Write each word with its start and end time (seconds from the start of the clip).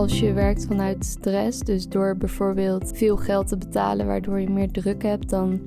Als 0.00 0.20
je 0.20 0.32
werkt 0.32 0.66
vanuit 0.66 1.04
stress, 1.04 1.58
dus 1.58 1.88
door 1.88 2.16
bijvoorbeeld 2.16 2.90
veel 2.94 3.16
geld 3.16 3.48
te 3.48 3.56
betalen 3.56 4.06
waardoor 4.06 4.40
je 4.40 4.50
meer 4.50 4.70
druk 4.70 5.02
hebt, 5.02 5.28
dan 5.28 5.60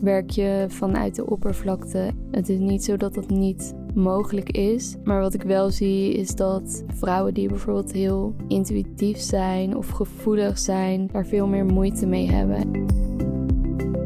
werk 0.00 0.30
je 0.30 0.64
vanuit 0.68 1.14
de 1.14 1.26
oppervlakte. 1.26 2.10
Het 2.30 2.48
is 2.48 2.58
niet 2.58 2.84
zo 2.84 2.96
dat 2.96 3.14
dat 3.14 3.28
niet 3.28 3.74
mogelijk 3.94 4.50
is. 4.50 4.96
Maar 5.04 5.20
wat 5.20 5.34
ik 5.34 5.42
wel 5.42 5.70
zie 5.70 6.12
is 6.14 6.34
dat 6.34 6.84
vrouwen 6.86 7.34
die 7.34 7.48
bijvoorbeeld 7.48 7.92
heel 7.92 8.34
intuïtief 8.48 9.18
zijn 9.18 9.76
of 9.76 9.88
gevoelig 9.88 10.58
zijn, 10.58 11.08
daar 11.12 11.26
veel 11.26 11.46
meer 11.46 11.66
moeite 11.66 12.06
mee 12.06 12.30
hebben. 12.30 12.86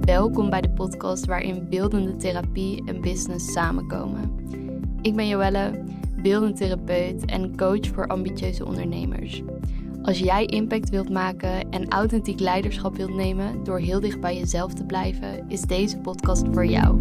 Welkom 0.01 0.51
bij 0.51 0.61
de 0.61 0.71
podcast 0.71 1.27
waarin 1.27 1.67
beeldende 1.69 2.17
therapie 2.17 2.83
en 2.85 3.01
business 3.01 3.53
samenkomen. 3.53 4.31
Ik 5.01 5.17
ben 5.17 5.29
Joelle, 5.29 5.71
beeldend 6.23 6.57
therapeut 6.57 7.25
en 7.25 7.57
coach 7.57 7.87
voor 7.87 8.07
ambitieuze 8.07 8.67
ondernemers. 8.67 9.43
Als 10.03 10.19
jij 10.19 10.47
impact 10.47 10.91
wilt 10.91 11.11
maken 11.11 11.71
en 11.71 11.89
authentiek 11.89 12.41
leiderschap 12.41 12.97
wilt 12.97 13.15
nemen 13.15 13.65
door 13.65 13.79
heel 13.79 14.01
dicht 14.01 14.21
bij 14.21 14.37
jezelf 14.37 14.75
te 14.75 14.85
blijven, 14.85 15.49
is 15.49 15.61
deze 15.61 15.99
podcast 15.99 16.45
voor 16.53 16.67
jou. 16.67 16.99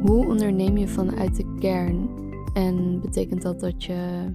Hoe 0.00 0.26
onderneem 0.26 0.76
je 0.76 0.88
vanuit 0.88 1.36
de 1.36 1.54
kern? 1.58 2.08
En 2.54 3.00
betekent 3.00 3.42
dat 3.42 3.60
dat 3.60 3.84
je 3.84 4.30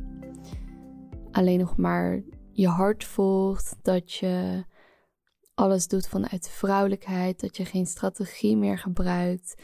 alleen 1.31 1.59
nog 1.59 1.77
maar 1.77 2.23
je 2.51 2.67
hart 2.67 3.03
volgt, 3.03 3.75
dat 3.81 4.13
je 4.13 4.63
alles 5.53 5.87
doet 5.87 6.07
vanuit 6.07 6.49
vrouwelijkheid, 6.49 7.39
dat 7.39 7.57
je 7.57 7.65
geen 7.65 7.85
strategie 7.85 8.57
meer 8.57 8.77
gebruikt? 8.77 9.61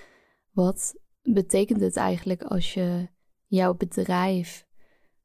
Wat 0.51 0.95
betekent 1.21 1.81
het 1.81 1.95
eigenlijk 1.95 2.43
als 2.43 2.73
je 2.73 3.07
jouw 3.45 3.73
bedrijf 3.73 4.66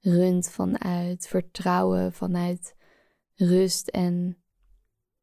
runt 0.02 0.50
vanuit 0.50 1.28
vertrouwen, 1.28 2.12
vanuit 2.12 2.76
rust 3.34 3.88
en 3.88 4.36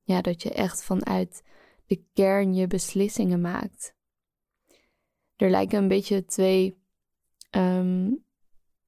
ja, 0.04 0.22
dat 0.22 0.42
je 0.42 0.54
echt 0.54 0.84
vanuit 0.84 1.44
de 1.86 2.04
kern 2.14 2.54
je 2.54 2.68
beslissingen 2.68 3.42
maakt. 3.42 3.96
Er 5.36 5.50
lijken 5.50 5.78
een 5.78 5.88
beetje 5.88 6.26
twee, 6.26 6.84
ehm, 7.50 8.12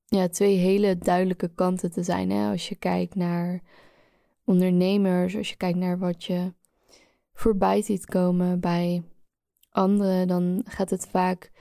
ja, 0.06 0.28
twee 0.28 0.58
hele 0.58 0.98
duidelijke 0.98 1.54
kanten 1.54 1.92
te 1.92 2.04
zijn. 2.04 2.30
Hè? 2.30 2.52
Als 2.52 2.70
je 2.70 2.76
kijkt 2.76 3.16
naar 3.16 3.62
ondernemers, 4.46 5.36
als 5.36 5.50
je 5.50 5.56
kijkt 5.56 5.78
naar 5.78 6.00
wat 6.00 6.24
je 6.24 6.54
voorbij 7.34 7.82
ziet 7.82 8.06
komen 8.06 8.60
bij 8.60 9.04
anderen, 9.70 10.28
dan 10.28 10.62
gaat 10.66 10.90
het 10.90 11.08
vaak 11.08 11.52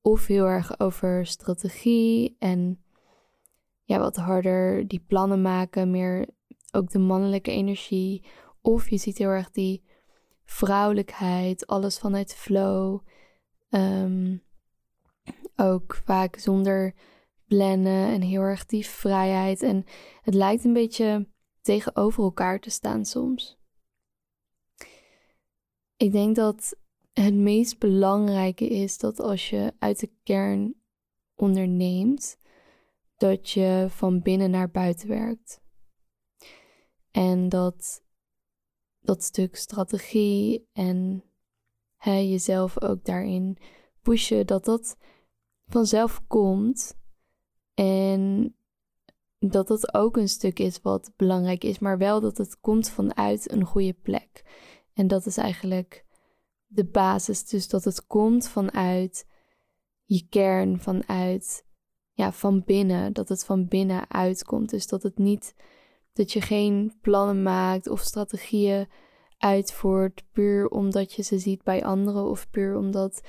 of 0.00 0.26
heel 0.26 0.46
erg 0.46 0.80
over 0.80 1.26
strategie 1.26 2.36
en 2.38 2.83
ja, 3.84 3.98
wat 3.98 4.16
harder 4.16 4.88
die 4.88 5.04
plannen 5.06 5.42
maken, 5.42 5.90
meer 5.90 6.28
ook 6.72 6.90
de 6.90 6.98
mannelijke 6.98 7.50
energie. 7.50 8.24
Of 8.60 8.90
je 8.90 8.96
ziet 8.96 9.18
heel 9.18 9.28
erg 9.28 9.50
die 9.50 9.84
vrouwelijkheid, 10.44 11.66
alles 11.66 11.98
vanuit 11.98 12.34
flow. 12.34 13.00
Um, 13.70 14.42
ook 15.56 16.00
vaak 16.04 16.36
zonder 16.36 16.94
plannen 17.46 18.08
en 18.08 18.20
heel 18.20 18.40
erg 18.40 18.66
die 18.66 18.86
vrijheid. 18.86 19.62
En 19.62 19.84
het 20.22 20.34
lijkt 20.34 20.64
een 20.64 20.72
beetje 20.72 21.28
tegenover 21.62 22.22
elkaar 22.22 22.60
te 22.60 22.70
staan 22.70 23.04
soms. 23.04 23.58
Ik 25.96 26.12
denk 26.12 26.36
dat 26.36 26.76
het 27.12 27.34
meest 27.34 27.78
belangrijke 27.78 28.68
is 28.68 28.98
dat 28.98 29.20
als 29.20 29.50
je 29.50 29.72
uit 29.78 30.00
de 30.00 30.10
kern 30.22 30.74
onderneemt, 31.34 32.36
dat 33.16 33.50
je 33.50 33.86
van 33.88 34.20
binnen 34.20 34.50
naar 34.50 34.70
buiten 34.70 35.08
werkt. 35.08 35.62
En 37.10 37.48
dat 37.48 38.02
dat 39.00 39.22
stuk 39.22 39.56
strategie 39.56 40.68
en 40.72 41.24
jezelf 42.02 42.82
ook 42.82 43.04
daarin 43.04 43.58
pushen, 44.02 44.46
dat 44.46 44.64
dat 44.64 44.96
vanzelf 45.66 46.26
komt. 46.26 46.96
En 47.74 48.54
dat 49.38 49.66
dat 49.66 49.94
ook 49.94 50.16
een 50.16 50.28
stuk 50.28 50.58
is 50.58 50.80
wat 50.80 51.12
belangrijk 51.16 51.64
is, 51.64 51.78
maar 51.78 51.98
wel 51.98 52.20
dat 52.20 52.38
het 52.38 52.60
komt 52.60 52.90
vanuit 52.90 53.50
een 53.52 53.64
goede 53.64 53.92
plek. 53.92 54.44
En 54.92 55.06
dat 55.06 55.26
is 55.26 55.36
eigenlijk 55.36 56.04
de 56.66 56.84
basis. 56.84 57.44
Dus 57.44 57.68
dat 57.68 57.84
het 57.84 58.06
komt 58.06 58.48
vanuit 58.48 59.26
je 60.04 60.26
kern, 60.28 60.80
vanuit 60.80 61.63
ja, 62.14 62.32
van 62.32 62.62
binnen, 62.64 63.12
dat 63.12 63.28
het 63.28 63.44
van 63.44 63.66
binnen 63.66 64.10
uitkomt. 64.10 64.70
Dus 64.70 64.86
dat 64.86 65.02
het 65.02 65.18
niet, 65.18 65.54
dat 66.12 66.32
je 66.32 66.40
geen 66.40 66.92
plannen 67.00 67.42
maakt 67.42 67.88
of 67.88 68.00
strategieën 68.00 68.88
uitvoert 69.38 70.24
puur 70.32 70.68
omdat 70.68 71.12
je 71.12 71.22
ze 71.22 71.38
ziet 71.38 71.62
bij 71.62 71.84
anderen 71.84 72.24
of 72.24 72.50
puur 72.50 72.76
omdat 72.76 73.22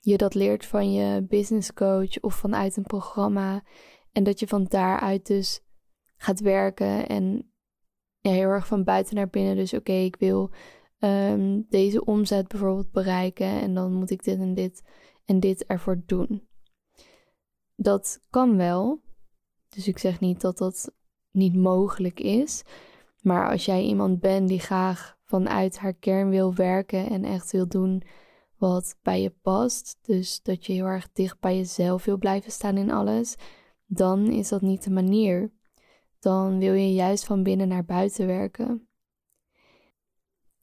je 0.00 0.16
dat 0.16 0.34
leert 0.34 0.66
van 0.66 0.92
je 0.92 1.22
business 1.22 1.72
coach 1.72 2.20
of 2.20 2.34
vanuit 2.34 2.76
een 2.76 2.82
programma. 2.82 3.62
En 4.12 4.24
dat 4.24 4.40
je 4.40 4.46
van 4.46 4.64
daaruit 4.64 5.26
dus 5.26 5.60
gaat 6.16 6.40
werken 6.40 7.08
en 7.08 7.52
ja, 8.20 8.30
heel 8.30 8.48
erg 8.48 8.66
van 8.66 8.84
buiten 8.84 9.14
naar 9.14 9.28
binnen. 9.28 9.56
Dus 9.56 9.74
oké, 9.74 9.92
ik 9.92 10.16
wil 10.16 10.50
ehm, 10.98 11.60
deze 11.68 12.04
omzet 12.04 12.48
bijvoorbeeld 12.48 12.92
bereiken 12.92 13.60
en 13.60 13.74
dan 13.74 13.92
moet 13.92 14.10
ik 14.10 14.24
dit 14.24 14.38
en 14.38 14.54
dit 14.54 14.82
en 15.24 15.40
dit 15.40 15.66
ervoor 15.66 16.02
doen 16.06 16.50
dat 17.82 18.20
kan 18.30 18.56
wel. 18.56 19.00
Dus 19.68 19.88
ik 19.88 19.98
zeg 19.98 20.20
niet 20.20 20.40
dat 20.40 20.58
dat 20.58 20.92
niet 21.30 21.56
mogelijk 21.56 22.20
is. 22.20 22.62
Maar 23.20 23.50
als 23.50 23.64
jij 23.64 23.82
iemand 23.82 24.20
bent 24.20 24.48
die 24.48 24.60
graag 24.60 25.18
vanuit 25.24 25.78
haar 25.78 25.94
kern 25.94 26.28
wil 26.28 26.54
werken 26.54 27.10
en 27.10 27.24
echt 27.24 27.52
wil 27.52 27.68
doen 27.68 28.02
wat 28.56 28.98
bij 29.02 29.22
je 29.22 29.30
past, 29.30 29.98
dus 30.02 30.42
dat 30.42 30.66
je 30.66 30.72
heel 30.72 30.84
erg 30.84 31.12
dicht 31.12 31.40
bij 31.40 31.56
jezelf 31.56 32.04
wil 32.04 32.18
blijven 32.18 32.52
staan 32.52 32.76
in 32.76 32.90
alles, 32.90 33.34
dan 33.86 34.26
is 34.26 34.48
dat 34.48 34.60
niet 34.60 34.84
de 34.84 34.90
manier. 34.90 35.52
Dan 36.18 36.58
wil 36.58 36.72
je 36.72 36.92
juist 36.92 37.24
van 37.24 37.42
binnen 37.42 37.68
naar 37.68 37.84
buiten 37.84 38.26
werken. 38.26 38.88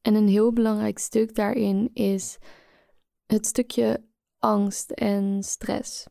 En 0.01 0.15
een 0.15 0.27
heel 0.27 0.53
belangrijk 0.53 0.99
stuk 0.99 1.35
daarin 1.35 1.89
is 1.93 2.37
het 3.25 3.45
stukje 3.45 4.05
angst 4.37 4.91
en 4.91 5.43
stress. 5.43 6.07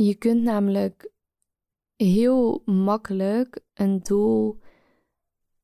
Je 0.00 0.14
kunt 0.14 0.42
namelijk 0.42 1.10
heel 1.96 2.62
makkelijk 2.64 3.60
een 3.74 3.98
doel 3.98 4.60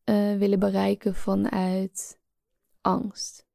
uh, 0.05 0.37
willen 0.37 0.59
bereiken 0.59 1.15
vanuit 1.15 2.21
angst. 2.81 3.47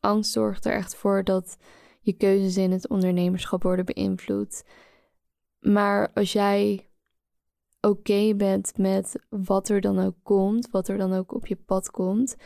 Angst 0.00 0.32
zorgt 0.32 0.64
er 0.64 0.72
echt 0.72 0.94
voor 0.94 1.24
dat 1.24 1.56
je 2.00 2.12
keuzes 2.12 2.56
in 2.56 2.72
het 2.72 2.88
ondernemerschap 2.88 3.62
worden 3.62 3.84
beïnvloed. 3.84 4.64
Maar 5.58 6.12
als 6.12 6.32
jij 6.32 6.90
oké 7.80 8.34
bent 8.34 8.78
met 8.78 9.26
wat 9.28 9.68
er 9.68 9.80
dan 9.80 9.98
ook 9.98 10.16
komt, 10.22 10.70
wat 10.70 10.88
er 10.88 10.98
dan 10.98 11.12
ook 11.12 11.34
op 11.34 11.46
je 11.46 11.56
pad 11.56 11.90
komt, 11.90 12.36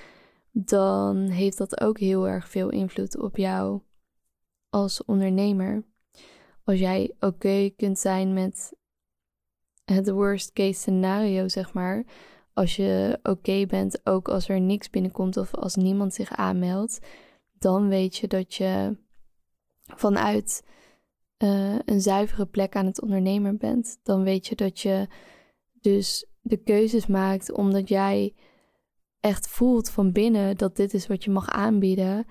dan 0.50 1.16
heeft 1.16 1.58
dat 1.58 1.80
ook 1.80 1.98
heel 1.98 2.28
erg 2.28 2.48
veel 2.48 2.68
invloed 2.68 3.18
op 3.18 3.36
jou 3.36 3.80
als 4.68 5.04
ondernemer 5.04 5.90
als 6.64 6.78
jij 6.78 7.14
oké 7.20 7.70
kunt 7.76 7.98
zijn 7.98 8.32
met 8.34 8.72
het 9.84 10.10
worst 10.10 10.52
case 10.52 10.80
scenario, 10.80 11.48
zeg 11.48 11.72
maar. 11.72 12.04
Als 12.52 12.76
je 12.76 13.18
oké 13.22 13.66
bent, 13.66 14.06
ook 14.06 14.28
als 14.28 14.48
er 14.48 14.60
niks 14.60 14.90
binnenkomt 14.90 15.36
of 15.36 15.54
als 15.54 15.74
niemand 15.74 16.14
zich 16.14 16.32
aanmeldt, 16.32 16.98
dan 17.58 17.88
weet 17.88 18.16
je 18.16 18.28
dat 18.28 18.54
je 18.54 18.96
vanuit 19.86 20.62
uh, 21.38 21.78
een 21.84 22.00
zuivere 22.00 22.46
plek 22.46 22.76
aan 22.76 22.86
het 22.86 23.02
ondernemer 23.02 23.56
bent. 23.56 23.98
Dan 24.02 24.22
weet 24.22 24.46
je 24.46 24.54
dat 24.54 24.80
je 24.80 25.06
dus 25.80 26.26
de 26.40 26.56
keuzes 26.56 27.06
maakt 27.06 27.52
omdat 27.52 27.88
jij 27.88 28.34
echt 29.20 29.48
voelt 29.48 29.90
van 29.90 30.12
binnen 30.12 30.56
dat 30.56 30.76
dit 30.76 30.94
is 30.94 31.06
wat 31.06 31.24
je 31.24 31.30
mag 31.30 31.48
aanbieden. 31.48 32.26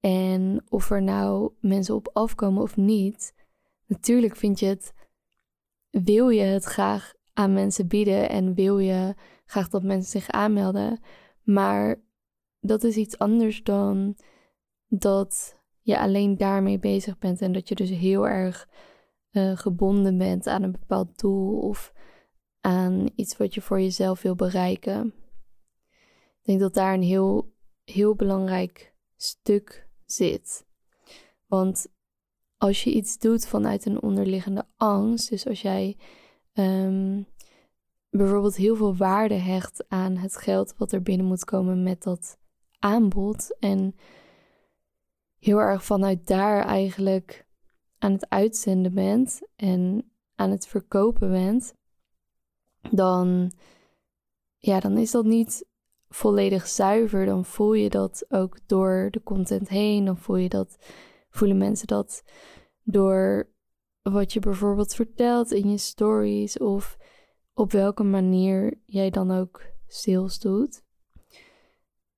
En 0.00 0.64
of 0.68 0.90
er 0.90 1.02
nou 1.02 1.52
mensen 1.60 1.94
op 1.94 2.10
afkomen 2.12 2.62
of 2.62 2.76
niet, 2.76 3.34
Natuurlijk 3.86 4.36
vind 4.36 4.58
je 4.58 4.66
het, 4.66 4.92
wil 5.90 6.28
je 6.28 6.42
het 6.42 6.64
graag 6.64 7.14
aan 7.32 7.52
mensen 7.52 7.86
bieden 7.86 8.28
en 8.28 8.54
wil 8.54 8.78
je 8.78 9.14
graag 9.46 9.68
dat 9.68 9.82
mensen 9.82 10.20
zich 10.20 10.30
aanmelden. 10.30 11.00
Maar 11.42 12.02
dat 12.60 12.84
is 12.84 12.96
iets 12.96 13.18
anders 13.18 13.62
dan 13.62 14.16
dat 14.86 15.58
je 15.80 15.98
alleen 15.98 16.36
daarmee 16.36 16.78
bezig 16.78 17.18
bent 17.18 17.40
en 17.40 17.52
dat 17.52 17.68
je 17.68 17.74
dus 17.74 17.90
heel 17.90 18.28
erg 18.28 18.68
uh, 19.30 19.56
gebonden 19.56 20.18
bent 20.18 20.46
aan 20.46 20.62
een 20.62 20.72
bepaald 20.72 21.18
doel 21.18 21.58
of 21.58 21.92
aan 22.60 23.10
iets 23.14 23.36
wat 23.36 23.54
je 23.54 23.60
voor 23.60 23.80
jezelf 23.80 24.22
wil 24.22 24.34
bereiken. 24.34 25.14
Ik 26.40 26.42
denk 26.42 26.60
dat 26.60 26.74
daar 26.74 26.94
een 26.94 27.02
heel, 27.02 27.52
heel 27.84 28.14
belangrijk 28.14 28.94
stuk 29.16 29.88
zit. 30.04 30.66
Want 31.46 31.86
als 32.64 32.84
je 32.84 32.92
iets 32.92 33.18
doet 33.18 33.46
vanuit 33.46 33.86
een 33.86 34.02
onderliggende 34.02 34.66
angst, 34.76 35.28
dus 35.30 35.46
als 35.46 35.62
jij 35.62 35.96
ehm, 36.52 37.22
bijvoorbeeld 38.10 38.56
heel 38.56 38.76
veel 38.76 38.96
waarde 38.96 39.34
hecht 39.34 39.84
aan 39.88 40.16
het 40.16 40.36
geld 40.36 40.74
wat 40.76 40.92
er 40.92 41.02
binnen 41.02 41.26
moet 41.26 41.44
komen 41.44 41.82
met 41.82 42.02
dat 42.02 42.38
aanbod 42.78 43.56
en 43.58 43.96
heel 45.38 45.58
erg 45.58 45.84
vanuit 45.84 46.26
daar 46.26 46.64
eigenlijk 46.64 47.46
aan 47.98 48.12
het 48.12 48.28
uitzenden 48.28 48.94
bent 48.94 49.40
en 49.56 50.10
aan 50.34 50.50
het 50.50 50.66
verkopen 50.66 51.30
bent, 51.30 51.74
dan, 52.90 53.52
ja, 54.58 54.80
dan 54.80 54.98
is 54.98 55.10
dat 55.10 55.24
niet 55.24 55.66
volledig 56.08 56.66
zuiver. 56.66 57.26
Dan 57.26 57.44
voel 57.44 57.74
je 57.74 57.90
dat 57.90 58.24
ook 58.28 58.58
door 58.66 59.08
de 59.10 59.22
content 59.22 59.68
heen. 59.68 60.04
Dan 60.04 60.18
voel 60.18 60.36
je 60.36 60.48
dat, 60.48 60.76
voelen 61.34 61.58
mensen 61.58 61.86
dat 61.86 62.22
door 62.82 63.52
wat 64.02 64.32
je 64.32 64.40
bijvoorbeeld 64.40 64.94
vertelt 64.94 65.52
in 65.52 65.70
je 65.70 65.78
stories 65.78 66.58
of 66.58 66.96
op 67.54 67.72
welke 67.72 68.02
manier 68.02 68.80
jij 68.86 69.10
dan 69.10 69.30
ook 69.30 69.62
sales 69.86 70.38
doet. 70.38 70.82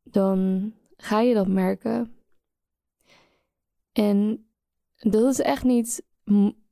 Dan 0.03 0.73
ga 0.97 1.21
je 1.21 1.35
dat 1.35 1.49
merken. 1.49 2.17
En 3.93 4.47
dat 4.97 5.33
is 5.33 5.41
echt 5.41 5.65
niet, 5.65 6.07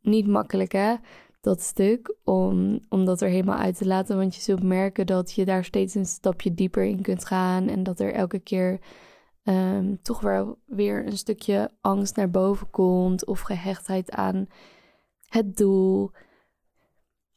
niet 0.01 0.27
makkelijk, 0.27 0.73
hè? 0.73 0.95
Dat 1.41 1.61
stuk, 1.61 2.17
om, 2.25 2.81
om 2.89 3.05
dat 3.05 3.21
er 3.21 3.29
helemaal 3.29 3.59
uit 3.59 3.77
te 3.77 3.87
laten. 3.87 4.17
Want 4.17 4.35
je 4.35 4.41
zult 4.41 4.63
merken 4.63 5.07
dat 5.07 5.33
je 5.33 5.45
daar 5.45 5.65
steeds 5.65 5.95
een 5.95 6.07
stapje 6.07 6.55
dieper 6.55 6.85
in 6.85 7.03
kunt 7.03 7.25
gaan. 7.25 7.69
En 7.69 7.83
dat 7.83 8.01
er 8.01 8.13
elke 8.13 8.39
keer 8.39 8.81
um, 9.45 10.03
toch 10.03 10.21
wel 10.21 10.59
weer 10.67 11.07
een 11.07 11.19
stukje 11.19 11.71
angst 11.81 12.17
naar 12.17 12.31
boven 12.31 12.71
komt. 12.71 13.27
Of 13.27 13.41
gehechtheid 13.41 14.11
aan 14.11 14.47
het 15.29 15.57
doel. 15.57 16.11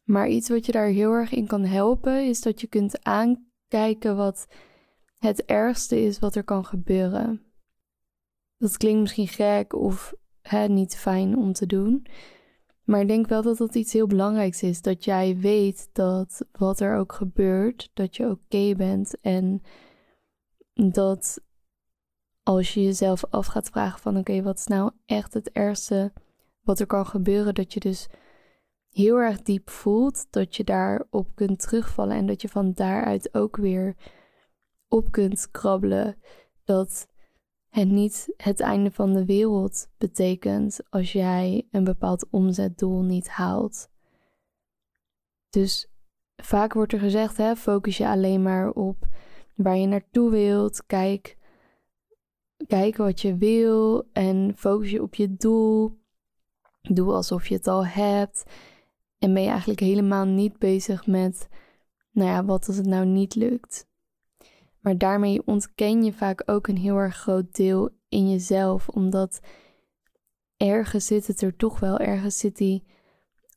Maar 0.04 0.28
iets 0.28 0.50
wat 0.50 0.66
je 0.66 0.72
daar 0.72 0.88
heel 0.88 1.12
erg 1.12 1.32
in 1.32 1.48
kan 1.48 1.64
helpen, 1.64 2.28
is 2.28 2.42
dat 2.42 2.62
je 2.62 2.68
kunt 2.68 3.04
aankijken 3.04 4.16
wat 4.16 4.48
het 5.18 5.46
ergste 5.46 6.02
is 6.02 6.20
wat 6.20 6.36
er 6.36 6.44
kan 6.44 6.66
gebeuren. 6.66 7.42
Dat 8.58 8.78
klinkt 8.78 9.02
misschien 9.02 9.28
gek 9.28 9.74
of 9.74 10.14
hè, 10.42 10.68
niet 10.68 10.96
fijn 10.96 11.38
om 11.38 11.54
te 11.54 11.66
doen. 11.66 12.08
Maar 12.84 13.02
ik 13.02 13.08
denk 13.08 13.28
wel 13.28 13.42
dat 13.42 13.58
dat 13.58 13.76
iets 13.76 13.94
heel 13.94 14.08
belangrijks 14.08 14.64
is. 14.64 14.82
Dat 14.82 15.04
jij 15.04 15.38
weet 15.38 15.90
dat 15.94 16.46
wat 16.52 16.80
er 16.80 16.96
ook 16.96 17.14
gebeurt, 17.14 17.90
dat 17.94 18.16
je 18.16 18.30
oké 18.30 18.76
bent. 18.76 19.20
En 19.22 19.62
dat 20.74 21.42
als 22.48 22.74
je 22.74 22.84
jezelf 22.84 23.26
af 23.30 23.46
gaat 23.46 23.70
vragen 23.70 24.00
van 24.00 24.18
oké, 24.18 24.42
wat 24.42 24.58
is 24.58 24.68
nou 24.68 24.92
echt 25.06 25.34
het 25.34 25.52
ergste 25.52 26.14
wat 26.62 26.80
er 26.80 26.86
kan 26.86 27.06
gebeuren? 27.06 27.54
Dat 27.56 27.74
je 27.74 27.80
dus 27.80 28.08
heel 28.90 29.18
erg 29.18 29.42
diep 29.42 29.70
voelt 29.70 30.28
dat 30.30 30.56
je 30.56 30.64
daarop 30.64 31.28
kunt 31.36 31.60
terugvallen. 31.60 32.16
En 32.16 32.26
dat 32.26 32.42
je 32.42 32.50
van 32.50 32.74
daaruit 32.74 33.34
ook 33.34 33.58
weer 33.58 33.96
op 34.88 35.12
kunt 35.12 35.52
krabbelen. 35.52 36.16
Dat 36.64 37.08
het 37.70 37.88
niet 37.88 38.34
het 38.38 38.60
einde 38.60 38.92
van 38.92 39.14
de 39.14 39.26
wereld 39.26 39.88
betekent 39.98 40.80
als 40.90 41.12
jij 41.12 41.68
een 41.72 41.84
bepaald 41.84 42.28
omzetdoel 42.30 43.02
niet 43.02 43.28
haalt. 43.28 43.90
Dus 45.50 45.92
vaak 46.36 46.74
wordt 46.74 46.94
er 46.94 47.00
gezegd: 47.00 47.38
hè, 47.38 47.56
focus 47.56 47.98
je 47.98 48.08
alleen 48.08 48.42
maar 48.42 48.70
op 48.70 49.08
waar 49.56 49.78
je 49.78 49.88
naartoe 49.88 50.32
wilt. 50.32 50.86
Kijk, 50.86 51.37
kijk 52.68 52.98
wat 52.98 53.22
je 53.22 53.36
wil 53.36 54.10
en 54.14 54.54
focus 54.56 54.92
je 54.92 55.02
op 55.02 55.16
je 55.16 55.36
doel. 55.36 56.00
Doe 56.82 57.14
alsof 57.14 57.48
je 57.48 57.56
het 57.56 57.68
al 57.68 57.86
hebt. 57.86 58.44
En 59.20 59.34
ben 59.34 59.44
je 59.44 59.50
eigenlijk 59.50 59.80
helemaal 59.80 60.26
niet 60.26 60.58
bezig 60.58 61.08
met, 61.08 61.48
nou 62.12 62.30
ja, 62.30 62.46
wat 62.46 62.68
als 62.68 62.78
het 62.78 62.86
nou 62.86 63.06
niet 63.06 63.36
lukt? 63.36 63.88
Maar 64.80 64.98
daarmee 64.98 65.42
ontken 65.46 66.04
je 66.04 66.14
vaak 66.14 66.44
ook 66.46 66.68
een 66.68 66.78
heel 66.78 66.96
erg 66.96 67.16
groot 67.16 67.56
deel 67.56 67.90
in 68.10 68.30
jezelf, 68.30 68.90
omdat 68.90 69.40
ergens 70.58 71.06
zit 71.06 71.28
het 71.28 71.42
er 71.42 71.56
toch 71.56 71.80
wel, 71.80 71.98
ergens 71.98 72.38
zit 72.38 72.58
die 72.58 72.84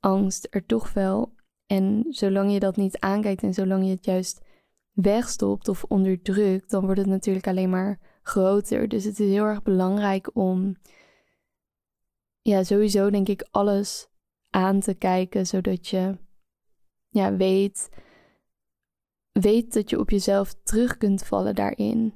angst 0.00 0.46
er 0.50 0.66
toch 0.66 0.92
wel. 0.92 1.34
En 1.66 2.04
zolang 2.08 2.52
je 2.52 2.60
dat 2.60 2.76
niet 2.76 2.98
aankijkt 2.98 3.42
en 3.42 3.54
zolang 3.54 3.84
je 3.84 3.90
het 3.90 4.04
juist 4.04 4.40
wegstopt 4.92 5.68
of 5.68 5.84
onderdrukt, 5.84 6.70
dan 6.70 6.84
wordt 6.84 7.00
het 7.00 7.08
natuurlijk 7.08 7.46
alleen 7.46 7.70
maar 7.70 8.09
groter. 8.22 8.88
Dus 8.88 9.04
het 9.04 9.20
is 9.20 9.28
heel 9.28 9.44
erg 9.44 9.62
belangrijk 9.62 10.30
om, 10.36 10.76
ja, 12.40 12.62
sowieso 12.62 13.10
denk 13.10 13.28
ik 13.28 13.48
alles 13.50 14.08
aan 14.50 14.80
te 14.80 14.94
kijken, 14.94 15.46
zodat 15.46 15.88
je, 15.88 16.18
ja, 17.08 17.36
weet 17.36 17.88
Weet 19.32 19.72
dat 19.72 19.90
je 19.90 19.98
op 19.98 20.10
jezelf 20.10 20.54
terug 20.62 20.96
kunt 20.96 21.22
vallen 21.22 21.54
daarin. 21.54 22.14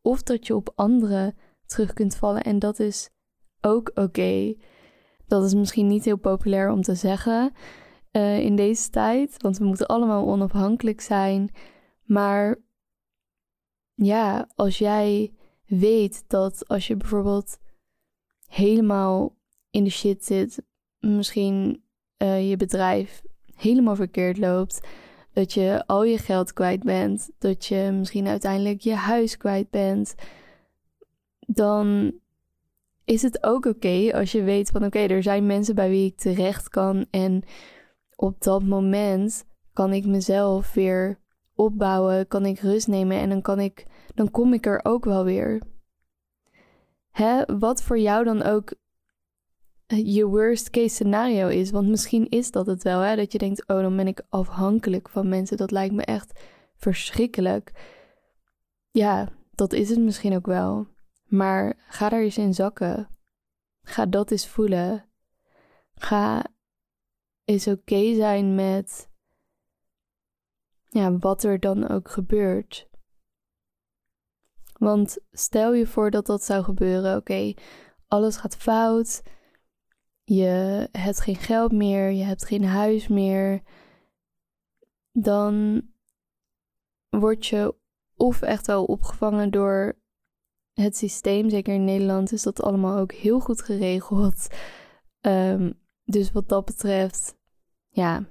Of 0.00 0.22
dat 0.22 0.46
je 0.46 0.54
op 0.54 0.72
anderen 0.74 1.34
terug 1.66 1.92
kunt 1.92 2.16
vallen 2.16 2.42
en 2.42 2.58
dat 2.58 2.78
is 2.78 3.10
ook 3.60 3.90
oké. 3.94 4.54
Dat 5.26 5.44
is 5.44 5.54
misschien 5.54 5.86
niet 5.86 6.04
heel 6.04 6.16
populair 6.16 6.70
om 6.70 6.82
te 6.82 6.94
zeggen 6.94 7.52
uh, 8.12 8.38
in 8.38 8.56
deze 8.56 8.90
tijd, 8.90 9.42
want 9.42 9.58
we 9.58 9.64
moeten 9.64 9.86
allemaal 9.86 10.26
onafhankelijk 10.26 11.00
zijn. 11.00 11.50
Maar 12.02 12.56
ja, 14.04 14.48
als 14.54 14.78
jij 14.78 15.32
weet 15.66 16.24
dat 16.26 16.68
als 16.68 16.86
je 16.86 16.96
bijvoorbeeld 16.96 17.58
helemaal 18.46 19.36
in 19.70 19.84
de 19.84 19.90
shit 19.90 20.24
zit, 20.24 20.62
misschien 20.98 21.84
uh, 22.18 22.48
je 22.50 22.56
bedrijf 22.56 23.22
helemaal 23.54 23.96
verkeerd 23.96 24.38
loopt, 24.38 24.80
dat 25.32 25.52
je 25.52 25.86
al 25.86 26.04
je 26.04 26.18
geld 26.18 26.52
kwijt 26.52 26.82
bent, 26.82 27.30
dat 27.38 27.66
je 27.66 27.90
misschien 27.98 28.26
uiteindelijk 28.26 28.80
je 28.80 28.94
huis 28.94 29.36
kwijt 29.36 29.70
bent, 29.70 30.14
dan 31.38 32.14
is 33.04 33.22
het 33.22 33.44
ook 33.44 33.66
oké 33.66 34.10
als 34.12 34.32
je 34.32 34.42
weet 34.42 34.70
van 34.70 34.84
oké, 34.84 34.98
er 34.98 35.22
zijn 35.22 35.46
mensen 35.46 35.74
bij 35.74 35.88
wie 35.88 36.06
ik 36.06 36.16
terecht 36.16 36.68
kan 36.68 37.06
en 37.10 37.42
op 38.16 38.42
dat 38.42 38.62
moment 38.62 39.44
kan 39.72 39.92
ik 39.92 40.06
mezelf 40.06 40.72
weer 40.72 41.21
opbouwen, 41.54 42.28
kan 42.28 42.46
ik 42.46 42.58
rust 42.58 42.86
nemen 42.86 43.16
en 43.16 43.28
dan 43.28 43.42
kan 43.42 43.60
ik, 43.60 43.86
dan 44.14 44.30
kom 44.30 44.52
ik 44.52 44.66
er 44.66 44.80
ook 44.82 45.04
wel 45.04 45.24
weer. 45.24 45.62
Hè, 47.10 47.44
wat 47.58 47.82
voor 47.82 47.98
jou 47.98 48.24
dan 48.24 48.42
ook 48.42 48.74
je 49.96 50.26
worst 50.26 50.70
case 50.70 50.88
scenario 50.88 51.48
is. 51.48 51.70
Want 51.70 51.88
misschien 51.88 52.28
is 52.28 52.50
dat 52.50 52.66
het 52.66 52.82
wel, 52.82 53.00
hè? 53.00 53.16
dat 53.16 53.32
je 53.32 53.38
denkt, 53.38 53.68
oh, 53.68 53.80
dan 53.80 53.96
ben 53.96 54.06
ik 54.06 54.22
afhankelijk 54.28 55.08
van 55.08 55.28
mensen. 55.28 55.56
Dat 55.56 55.70
lijkt 55.70 55.94
me 55.94 56.04
echt 56.04 56.40
verschrikkelijk. 56.76 57.72
Ja, 58.90 59.28
dat 59.54 59.72
is 59.72 59.88
het 59.88 59.98
misschien 59.98 60.34
ook 60.34 60.46
wel. 60.46 60.86
Maar 61.24 61.74
ga 61.88 62.08
daar 62.08 62.20
eens 62.20 62.38
in 62.38 62.54
zakken. 62.54 63.08
Ga 63.82 64.06
dat 64.06 64.30
eens 64.30 64.46
voelen. 64.48 65.04
Ga 65.94 66.46
eens 67.44 67.66
oké 67.66 68.14
zijn 68.14 68.54
met 68.54 69.10
ja, 70.92 71.18
wat 71.18 71.42
er 71.42 71.60
dan 71.60 71.88
ook 71.88 72.10
gebeurt. 72.10 72.90
Want 74.78 75.18
stel 75.30 75.72
je 75.72 75.86
voor 75.86 76.10
dat 76.10 76.26
dat 76.26 76.44
zou 76.44 76.64
gebeuren. 76.64 77.16
Oké, 77.16 77.54
alles 78.06 78.36
gaat 78.36 78.56
fout 78.56 79.22
je 80.24 80.88
hebt 80.92 81.20
geen 81.20 81.36
geld 81.36 81.72
meer, 81.72 82.10
je 82.10 82.22
hebt 82.22 82.44
geen 82.44 82.64
huis 82.64 83.08
meer, 83.08 83.62
dan 85.12 85.82
word 87.08 87.46
je 87.46 87.74
of 88.16 88.42
echt 88.42 88.66
wel 88.66 88.84
opgevangen 88.84 89.50
door 89.50 90.00
het 90.72 90.96
systeem. 90.96 91.50
Zeker 91.50 91.74
in 91.74 91.84
Nederland 91.84 92.32
is 92.32 92.42
dat 92.42 92.62
allemaal 92.62 92.98
ook 92.98 93.12
heel 93.12 93.40
goed 93.40 93.62
geregeld. 93.62 94.46
Um, 95.20 95.80
dus 96.04 96.32
wat 96.32 96.48
dat 96.48 96.64
betreft, 96.64 97.36
ja, 97.88 98.26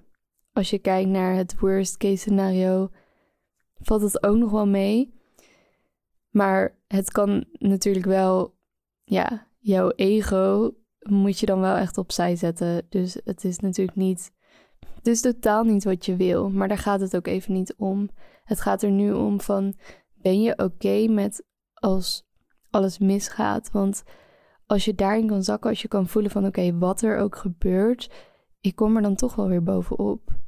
als 0.61 0.69
je 0.69 0.79
kijkt 0.79 1.09
naar 1.09 1.35
het 1.35 1.59
worst 1.59 1.97
case 1.97 2.15
scenario, 2.15 2.89
valt 3.79 4.01
het 4.01 4.23
ook 4.23 4.35
nog 4.35 4.51
wel 4.51 4.67
mee. 4.67 5.13
Maar 6.29 6.77
het 6.87 7.11
kan 7.11 7.45
natuurlijk 7.51 8.05
wel, 8.05 8.55
ja, 9.03 9.47
jouw 9.59 9.89
ego 9.89 10.73
moet 10.99 11.39
je 11.39 11.45
dan 11.45 11.59
wel 11.59 11.75
echt 11.75 11.97
opzij 11.97 12.35
zetten. 12.35 12.85
Dus 12.89 13.21
het 13.23 13.43
is 13.43 13.59
natuurlijk 13.59 13.97
niet. 13.97 14.31
Het 14.95 15.07
is 15.07 15.21
totaal 15.21 15.63
niet 15.63 15.83
wat 15.83 16.05
je 16.05 16.15
wil. 16.15 16.49
Maar 16.49 16.67
daar 16.67 16.77
gaat 16.77 17.01
het 17.01 17.15
ook 17.15 17.27
even 17.27 17.53
niet 17.53 17.75
om. 17.77 18.09
Het 18.43 18.61
gaat 18.61 18.83
er 18.83 18.91
nu 18.91 19.13
om 19.13 19.41
van. 19.41 19.73
Ben 20.13 20.41
je 20.41 20.57
oké 20.57 21.07
met 21.07 21.45
als 21.73 22.27
alles 22.69 22.99
misgaat? 22.99 23.71
Want 23.71 24.03
als 24.65 24.85
je 24.85 24.95
daarin 24.95 25.27
kan 25.27 25.43
zakken, 25.43 25.69
als 25.69 25.81
je 25.81 25.87
kan 25.87 26.07
voelen 26.07 26.31
van 26.31 26.45
oké, 26.45 26.77
wat 26.77 27.01
er 27.01 27.17
ook 27.17 27.35
gebeurt, 27.35 28.11
ik 28.59 28.75
kom 28.75 28.95
er 28.95 29.01
dan 29.01 29.15
toch 29.15 29.35
wel 29.35 29.47
weer 29.47 29.63
bovenop. 29.63 30.39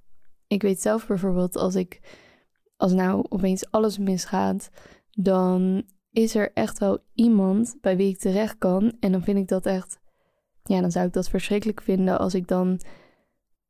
Ik 0.54 0.62
weet 0.62 0.82
zelf 0.82 1.08
bijvoorbeeld 1.08 1.56
als 1.56 1.76
ik, 1.76 2.00
als 2.78 2.94
nou 2.94 3.26
opeens 3.30 3.72
alles 3.72 3.98
misgaat, 3.98 4.70
dan 5.12 5.84
is 6.12 6.36
er 6.36 6.52
echt 6.54 6.80
wel 6.80 7.00
iemand 7.14 7.78
bij 7.82 7.98
wie 7.98 8.10
ik 8.10 8.18
terecht 8.18 8.58
kan. 8.58 8.98
En 9.00 9.12
dan 9.12 9.24
vind 9.24 9.38
ik 9.38 9.48
dat 9.48 9.66
echt 9.66 10.02
ja, 10.64 10.82
dan 10.82 10.92
zou 10.92 11.06
ik 11.08 11.14
dat 11.14 11.30
verschrikkelijk 11.30 11.82
vinden 11.82 12.20
als 12.20 12.34
ik 12.34 12.48
dan 12.48 12.80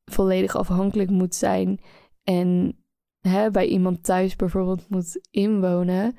volledig 0.05 0.55
afhankelijk 0.55 1.09
moet 1.09 1.35
zijn 1.35 1.79
en 2.23 2.77
hè, 3.19 3.51
bij 3.51 3.67
iemand 3.67 4.03
thuis 4.03 4.35
bijvoorbeeld 4.35 4.89
moet 4.89 5.27
inwonen. 5.31 6.15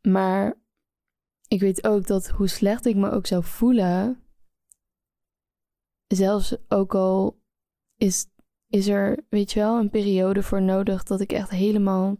Maar 0.00 0.60
ik 1.48 1.60
weet 1.60 1.86
ook 1.86 2.06
dat 2.06 2.28
hoe 2.28 2.48
slecht 2.48 2.86
ik 2.86 2.96
me 2.96 3.10
ook 3.10 3.26
zou 3.26 3.44
voelen, 3.44 4.22
zelfs 6.06 6.56
ook 6.68 6.94
al 6.94 7.40
is, 7.96 8.26
is 8.76 8.88
er, 8.88 9.18
weet 9.28 9.52
je 9.52 9.60
wel, 9.60 9.78
een 9.78 9.90
periode 9.90 10.42
voor 10.42 10.62
nodig 10.62 11.02
dat 11.02 11.20
ik 11.20 11.32
echt 11.32 11.50
helemaal 11.50 12.16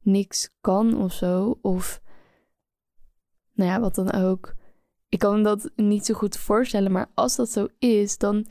niks 0.00 0.56
kan 0.60 0.96
of 1.02 1.12
zo. 1.12 1.58
Of, 1.62 2.00
nou 3.52 3.70
ja, 3.70 3.80
wat 3.80 3.94
dan 3.94 4.12
ook. 4.12 4.54
Ik 5.08 5.18
kan 5.18 5.36
me 5.36 5.42
dat 5.42 5.70
niet 5.76 6.06
zo 6.06 6.14
goed 6.14 6.36
voorstellen, 6.36 6.92
maar 6.92 7.10
als 7.14 7.36
dat 7.36 7.50
zo 7.50 7.66
is, 7.78 8.18
dan, 8.18 8.46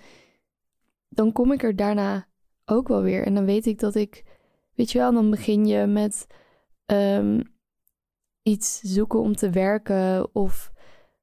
dan 1.10 1.32
kom 1.32 1.52
ik 1.52 1.64
er 1.64 1.76
daarna 1.76 2.28
ook 2.66 2.88
wel 2.88 3.02
weer. 3.02 3.26
En 3.26 3.34
dan 3.34 3.46
weet 3.46 3.66
ik 3.66 3.80
dat 3.80 3.96
ik, 3.96 4.24
weet 4.76 4.92
je 4.92 4.98
wel, 4.98 5.14
dan 5.14 5.30
begin 5.30 5.66
je 5.66 5.86
met 5.86 6.28
um, 6.86 7.54
iets 8.42 8.80
zoeken 8.80 9.20
om 9.20 9.36
te 9.36 9.50
werken. 9.50 10.36
Of 10.36 10.72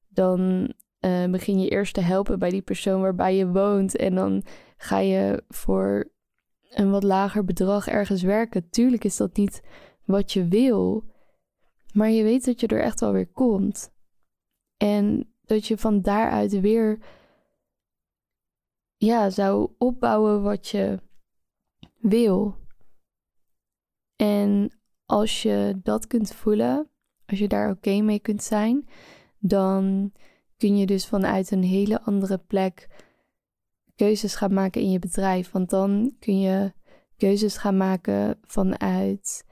dan 0.09 0.73
uh, 1.01 1.31
begin 1.31 1.61
je 1.61 1.69
eerst 1.69 1.95
te 1.95 2.01
helpen 2.01 2.39
bij 2.39 2.51
die 2.51 2.63
persoon 2.63 3.01
waarbij 3.01 3.37
je 3.37 3.49
woont. 3.49 3.97
En 3.97 4.15
dan 4.15 4.43
ga 4.77 4.99
je 4.99 5.45
voor 5.49 6.11
een 6.71 6.91
wat 6.91 7.03
lager 7.03 7.45
bedrag 7.45 7.89
ergens 7.89 8.23
werken. 8.23 8.71
Tuurlijk 8.71 9.05
is 9.05 9.17
dat 9.17 9.37
niet 9.37 9.63
wat 10.05 10.33
je 10.33 10.49
wil. 10.49 11.05
Maar 11.93 12.11
je 12.11 12.23
weet 12.23 12.45
dat 12.45 12.61
je 12.61 12.67
er 12.67 12.81
echt 12.81 13.01
wel 13.01 13.13
weer 13.13 13.29
komt. 13.33 13.93
En 14.77 15.35
dat 15.43 15.67
je 15.67 15.79
van 15.79 16.03
daaruit 16.03 16.61
weer 16.61 16.99
ja, 18.97 19.31
zou 19.31 19.71
opbouwen 19.79 20.43
wat 20.43 20.69
je 20.69 21.01
wil. 22.01 22.57
En 24.17 24.81
als 25.07 25.43
je 25.43 25.81
dat 25.83 26.07
kunt 26.07 26.33
voelen, 26.33 26.91
als 27.27 27.39
je 27.39 27.49
daar 27.49 27.71
oké 27.71 28.01
mee 28.01 28.21
kunt 28.21 28.43
zijn, 28.43 28.89
dan 29.39 30.13
kun 30.57 30.77
je 30.77 30.87
dus 30.87 31.07
vanuit 31.07 31.51
een 31.51 31.63
hele 31.63 32.03
andere 32.03 32.39
plek 32.39 32.89
keuzes 34.01 34.35
gaan 34.35 34.55
maken 34.55 34.81
in 34.81 34.91
je 34.91 34.99
bedrijf. 34.99 35.51
Want 35.51 35.71
dan 35.71 36.17
kun 36.19 36.41
je 36.41 36.73
keuzes 37.17 37.57
gaan 37.57 37.77
maken 37.77 38.39
vanuit, 38.43 39.45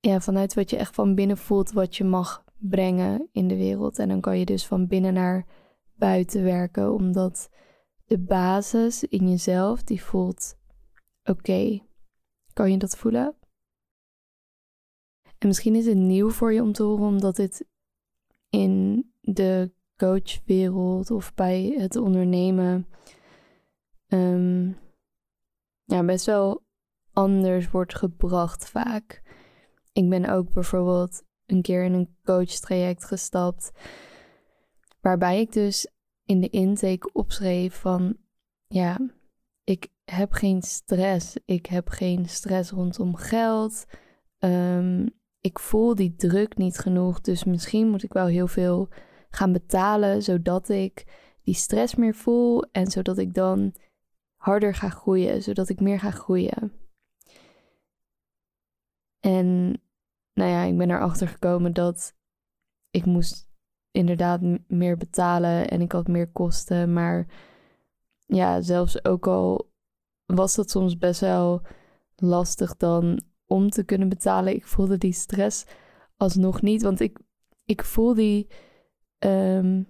ja, 0.00 0.20
vanuit 0.20 0.54
wat 0.54 0.70
je 0.70 0.76
echt 0.76 0.94
van 0.94 1.14
binnen 1.14 1.36
voelt, 1.36 1.72
wat 1.72 1.96
je 1.96 2.04
mag 2.04 2.44
brengen 2.58 3.28
in 3.32 3.48
de 3.48 3.56
wereld. 3.56 3.98
En 3.98 4.08
dan 4.08 4.20
kan 4.20 4.38
je 4.38 4.44
dus 4.44 4.66
van 4.66 4.86
binnen 4.86 5.14
naar 5.14 5.46
buiten 5.94 6.42
werken, 6.42 6.92
omdat 6.92 7.50
de 8.06 8.18
basis 8.18 9.04
in 9.04 9.28
jezelf, 9.28 9.82
die 9.82 10.02
voelt 10.02 10.58
oké. 11.24 11.80
Kan 12.52 12.70
je 12.70 12.78
dat 12.78 12.96
voelen? 12.96 13.36
En 15.38 15.48
misschien 15.48 15.74
is 15.74 15.86
het 15.86 15.96
nieuw 15.96 16.30
voor 16.30 16.52
je 16.52 16.62
om 16.62 16.72
te 16.72 16.82
horen, 16.82 17.06
omdat 17.06 17.36
dit 17.36 17.66
in 18.48 19.04
de 19.20 19.72
coachwereld 20.02 21.10
of 21.10 21.34
bij 21.34 21.74
het 21.76 21.96
ondernemen 21.96 22.86
um, 24.08 24.78
ja, 25.84 26.04
best 26.04 26.26
wel 26.26 26.62
anders 27.12 27.70
wordt 27.70 27.94
gebracht 27.94 28.68
vaak. 28.68 29.22
Ik 29.92 30.08
ben 30.08 30.28
ook 30.28 30.52
bijvoorbeeld 30.52 31.22
een 31.46 31.62
keer 31.62 31.84
in 31.84 31.92
een 31.92 32.16
coachtraject 32.24 33.04
gestapt, 33.04 33.72
waarbij 35.00 35.40
ik 35.40 35.52
dus 35.52 35.90
in 36.24 36.40
de 36.40 36.48
intake 36.48 37.10
opschreef 37.12 37.74
van 37.74 38.16
ja, 38.66 38.98
ik 39.64 39.88
heb 40.04 40.32
geen 40.32 40.62
stress. 40.62 41.36
Ik 41.44 41.66
heb 41.66 41.88
geen 41.88 42.28
stress 42.28 42.70
rondom 42.70 43.16
geld. 43.16 43.84
Um, 44.38 45.10
ik 45.40 45.58
voel 45.58 45.94
die 45.94 46.14
druk 46.16 46.56
niet 46.56 46.78
genoeg. 46.78 47.20
Dus 47.20 47.44
misschien 47.44 47.88
moet 47.88 48.02
ik 48.02 48.12
wel 48.12 48.26
heel 48.26 48.46
veel 48.46 48.88
gaan 49.34 49.52
betalen, 49.52 50.22
zodat 50.22 50.68
ik 50.68 51.04
die 51.42 51.54
stress 51.54 51.94
meer 51.94 52.14
voel 52.14 52.64
en 52.72 52.90
zodat 52.90 53.18
ik 53.18 53.34
dan 53.34 53.74
harder 54.36 54.74
ga 54.74 54.88
groeien, 54.88 55.42
zodat 55.42 55.68
ik 55.68 55.80
meer 55.80 56.00
ga 56.00 56.10
groeien. 56.10 56.72
En 59.20 59.80
nou 60.34 60.50
ja, 60.50 60.62
ik 60.62 60.76
ben 60.78 60.90
erachter 60.90 61.28
gekomen 61.28 61.72
dat 61.72 62.14
ik 62.90 63.04
moest 63.04 63.50
inderdaad 63.90 64.40
meer 64.68 64.96
betalen 64.96 65.68
en 65.68 65.80
ik 65.80 65.92
had 65.92 66.08
meer 66.08 66.30
kosten. 66.30 66.92
Maar 66.92 67.26
ja, 68.26 68.60
zelfs 68.60 69.04
ook 69.04 69.26
al 69.26 69.70
was 70.26 70.54
dat 70.54 70.70
soms 70.70 70.98
best 70.98 71.20
wel 71.20 71.62
lastig 72.16 72.76
dan 72.76 73.22
om 73.46 73.70
te 73.70 73.84
kunnen 73.84 74.08
betalen. 74.08 74.54
Ik 74.54 74.66
voelde 74.66 74.98
die 74.98 75.12
stress 75.12 75.64
alsnog 76.16 76.62
niet, 76.62 76.82
want 76.82 77.00
ik, 77.00 77.18
ik 77.64 77.84
voel 77.84 78.14
die, 78.14 78.46
um, 79.24 79.88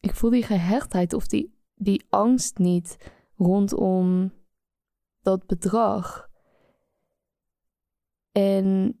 ik 0.00 0.14
voel 0.14 0.30
die 0.30 0.42
gehechtheid 0.42 1.12
of 1.12 1.26
die, 1.26 1.54
die 1.74 2.06
angst 2.08 2.58
niet 2.58 2.96
rondom 3.36 4.32
dat 5.20 5.46
bedrag. 5.46 6.30
En 8.32 8.98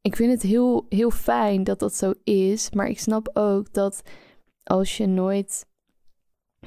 ik 0.00 0.16
vind 0.16 0.32
het 0.32 0.42
heel, 0.42 0.86
heel 0.88 1.10
fijn 1.10 1.64
dat 1.64 1.78
dat 1.78 1.94
zo 1.94 2.12
is, 2.24 2.70
maar 2.70 2.88
ik 2.88 2.98
snap 2.98 3.30
ook 3.32 3.72
dat 3.72 4.02
als 4.62 4.96
je 4.96 5.06
nooit 5.06 5.66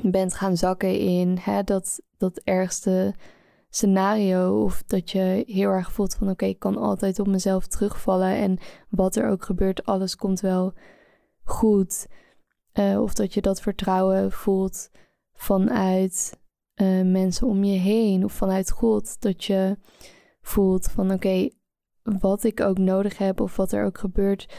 bent 0.01 0.33
gaan 0.33 0.57
zakken 0.57 0.99
in 0.99 1.37
hè, 1.39 1.63
dat, 1.63 2.01
dat 2.17 2.37
ergste 2.37 3.15
scenario. 3.75 4.63
Of 4.63 4.83
dat 4.83 5.11
je 5.11 5.43
heel 5.47 5.69
erg 5.69 5.91
voelt 5.91 6.15
van 6.15 6.29
oké, 6.29 6.45
ik 6.45 6.59
kan 6.59 6.77
altijd 6.77 7.19
op 7.19 7.27
mezelf 7.27 7.67
terugvallen. 7.67 8.35
En 8.35 8.57
wat 8.89 9.15
er 9.15 9.29
ook 9.29 9.43
gebeurt, 9.43 9.85
alles 9.85 10.15
komt 10.15 10.39
wel 10.39 10.73
goed. 11.43 12.07
Uh, 12.73 13.01
of 13.01 13.13
dat 13.13 13.33
je 13.33 13.41
dat 13.41 13.61
vertrouwen 13.61 14.31
voelt 14.31 14.89
vanuit 15.33 16.39
uh, 16.75 17.11
mensen 17.11 17.47
om 17.47 17.63
je 17.63 17.79
heen. 17.79 18.23
Of 18.23 18.33
vanuit 18.33 18.71
God. 18.71 19.21
Dat 19.21 19.43
je 19.43 19.77
voelt 20.41 20.91
van 20.91 21.11
oké, 21.11 21.49
wat 22.03 22.43
ik 22.43 22.61
ook 22.61 22.77
nodig 22.77 23.17
heb 23.17 23.41
of 23.41 23.55
wat 23.55 23.71
er 23.71 23.85
ook 23.85 23.97
gebeurt. 23.97 24.55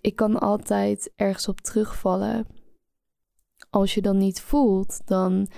Ik 0.00 0.16
kan 0.16 0.40
altijd 0.40 1.12
ergens 1.16 1.48
op 1.48 1.60
terugvallen. 1.60 2.46
Als 3.70 3.94
je 3.94 4.02
dan 4.02 4.18
niet 4.18 4.40
voelt, 4.40 5.00
dan 5.04 5.48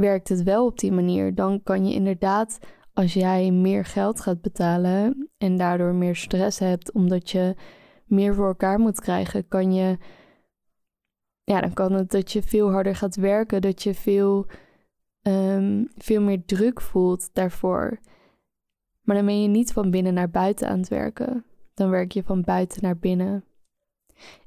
werkt 0.00 0.28
het 0.28 0.42
wel 0.42 0.66
op 0.66 0.78
die 0.78 0.92
manier. 0.92 1.34
Dan 1.34 1.62
kan 1.62 1.86
je 1.86 1.94
inderdaad, 1.94 2.58
als 2.92 3.12
jij 3.12 3.50
meer 3.50 3.84
geld 3.84 4.20
gaat 4.20 4.40
betalen 4.40 5.30
en 5.38 5.56
daardoor 5.56 5.94
meer 5.94 6.16
stress 6.16 6.58
hebt 6.58 6.92
omdat 6.92 7.30
je 7.30 7.54
meer 8.04 8.34
voor 8.34 8.46
elkaar 8.46 8.78
moet 8.78 9.00
krijgen, 9.00 9.48
kan 9.48 9.72
je. 9.72 9.98
Ja, 11.44 11.60
dan 11.60 11.72
kan 11.72 11.92
het 11.92 12.10
dat 12.10 12.32
je 12.32 12.42
veel 12.42 12.70
harder 12.70 12.96
gaat 12.96 13.16
werken, 13.16 13.60
dat 13.60 13.82
je 13.82 13.94
veel, 13.94 14.46
um, 15.22 15.88
veel 15.96 16.22
meer 16.22 16.44
druk 16.44 16.80
voelt 16.80 17.30
daarvoor. 17.32 17.98
Maar 19.02 19.16
dan 19.16 19.26
ben 19.26 19.42
je 19.42 19.48
niet 19.48 19.72
van 19.72 19.90
binnen 19.90 20.14
naar 20.14 20.30
buiten 20.30 20.68
aan 20.68 20.78
het 20.78 20.88
werken. 20.88 21.44
Dan 21.74 21.90
werk 21.90 22.12
je 22.12 22.22
van 22.22 22.42
buiten 22.42 22.82
naar 22.82 22.98
binnen. 22.98 23.44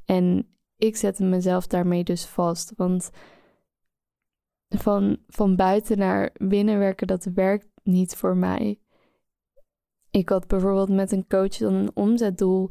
En 0.06 0.48
ik 0.78 0.96
zette 0.96 1.24
mezelf 1.24 1.68
daarmee 1.68 2.04
dus 2.04 2.26
vast. 2.26 2.74
Want 2.76 3.12
van, 4.78 5.18
van 5.28 5.56
buiten 5.56 5.98
naar 5.98 6.30
binnen 6.34 6.80
werken, 6.80 7.08
dat 7.08 7.24
werkt 7.24 7.68
niet 7.84 8.16
voor 8.16 8.38
mij. 8.38 8.80
Ik 10.10 10.30
had 10.30 10.48
bijvoorbeeld 10.48 10.90
met 10.90 11.12
een 11.12 11.28
coach 11.28 11.58
dan 11.58 11.74
een 11.74 11.92
omzetdoel 11.94 12.70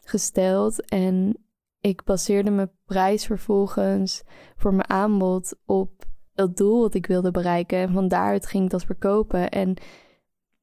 gesteld 0.00 0.88
en 0.88 1.44
ik 1.80 2.04
baseerde 2.04 2.50
mijn 2.50 2.72
prijs 2.84 3.26
vervolgens 3.26 4.22
voor 4.56 4.74
mijn 4.74 4.90
aanbod 4.90 5.56
op 5.64 6.04
het 6.34 6.56
doel 6.56 6.80
wat 6.80 6.94
ik 6.94 7.06
wilde 7.06 7.30
bereiken. 7.30 7.78
En 7.78 7.92
van 7.92 8.08
daaruit 8.08 8.46
ging 8.46 8.64
ik 8.64 8.70
dat 8.70 8.84
verkopen. 8.84 9.50
En 9.50 9.76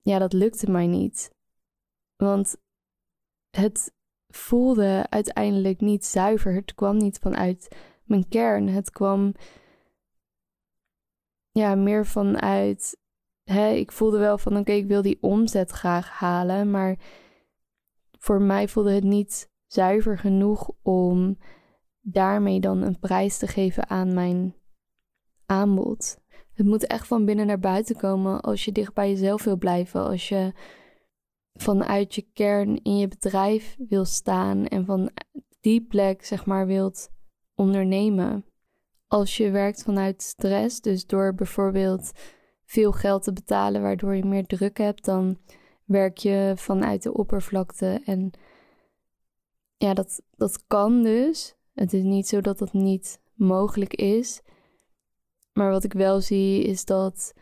ja, 0.01 0.19
dat 0.19 0.33
lukte 0.33 0.71
mij 0.71 0.87
niet. 0.87 1.31
Want 2.15 2.57
het 3.49 3.93
voelde 4.27 5.05
uiteindelijk 5.09 5.81
niet 5.81 6.05
zuiver. 6.05 6.53
Het 6.53 6.73
kwam 6.73 6.97
niet 6.97 7.17
vanuit 7.17 7.75
mijn 8.03 8.27
kern. 8.27 8.67
Het 8.67 8.91
kwam 8.91 9.33
ja, 11.51 11.75
meer 11.75 12.05
vanuit. 12.05 12.97
Hè, 13.43 13.69
ik 13.69 13.91
voelde 13.91 14.17
wel 14.17 14.37
van 14.37 14.57
oké, 14.57 14.71
ik 14.71 14.87
wil 14.87 15.01
die 15.01 15.17
omzet 15.21 15.71
graag 15.71 16.09
halen. 16.09 16.71
Maar 16.71 16.97
voor 18.19 18.41
mij 18.41 18.67
voelde 18.67 18.91
het 18.91 19.03
niet 19.03 19.49
zuiver 19.65 20.17
genoeg 20.17 20.71
om 20.81 21.37
daarmee 22.01 22.59
dan 22.59 22.81
een 22.81 22.99
prijs 22.99 23.37
te 23.37 23.47
geven 23.47 23.89
aan 23.89 24.13
mijn 24.13 24.55
aanbod. 25.45 26.19
Het 26.53 26.65
moet 26.65 26.87
echt 26.87 27.07
van 27.07 27.25
binnen 27.25 27.47
naar 27.47 27.59
buiten 27.59 27.95
komen 27.95 28.41
als 28.41 28.65
je 28.65 28.71
dicht 28.71 28.93
bij 28.93 29.09
jezelf 29.09 29.43
wil 29.43 29.57
blijven. 29.57 30.03
Als 30.03 30.29
je 30.29 30.53
vanuit 31.53 32.15
je 32.15 32.27
kern 32.33 32.83
in 32.83 32.97
je 32.97 33.07
bedrijf 33.07 33.75
wil 33.89 34.05
staan 34.05 34.65
en 34.65 34.85
van 34.85 35.11
die 35.59 35.85
plek, 35.85 36.25
zeg 36.25 36.45
maar, 36.45 36.65
wilt 36.65 37.09
ondernemen. 37.55 38.45
Als 39.11 39.37
je 39.37 39.49
werkt 39.49 39.83
vanuit 39.83 40.21
stress, 40.21 40.81
dus 40.81 41.05
door 41.05 41.35
bijvoorbeeld 41.35 42.11
veel 42.65 42.91
geld 42.91 43.23
te 43.23 43.33
betalen, 43.33 43.81
waardoor 43.81 44.15
je 44.15 44.25
meer 44.25 44.45
druk 44.45 44.77
hebt, 44.77 45.05
dan 45.05 45.37
werk 45.85 46.17
je 46.17 46.53
vanuit 46.55 47.03
de 47.03 47.13
oppervlakte. 47.13 48.01
En 48.05 48.31
ja, 49.77 49.93
dat, 49.93 50.21
dat 50.35 50.63
kan 50.67 51.03
dus. 51.03 51.55
Het 51.73 51.93
is 51.93 52.03
niet 52.03 52.27
zo 52.27 52.41
dat 52.41 52.57
dat 52.57 52.73
niet 52.73 53.19
mogelijk 53.33 53.93
is. 53.93 54.41
Maar 55.53 55.71
wat 55.71 55.83
ik 55.83 55.93
wel 55.93 56.21
zie 56.21 56.63
is 56.63 56.85
dat 56.85 57.33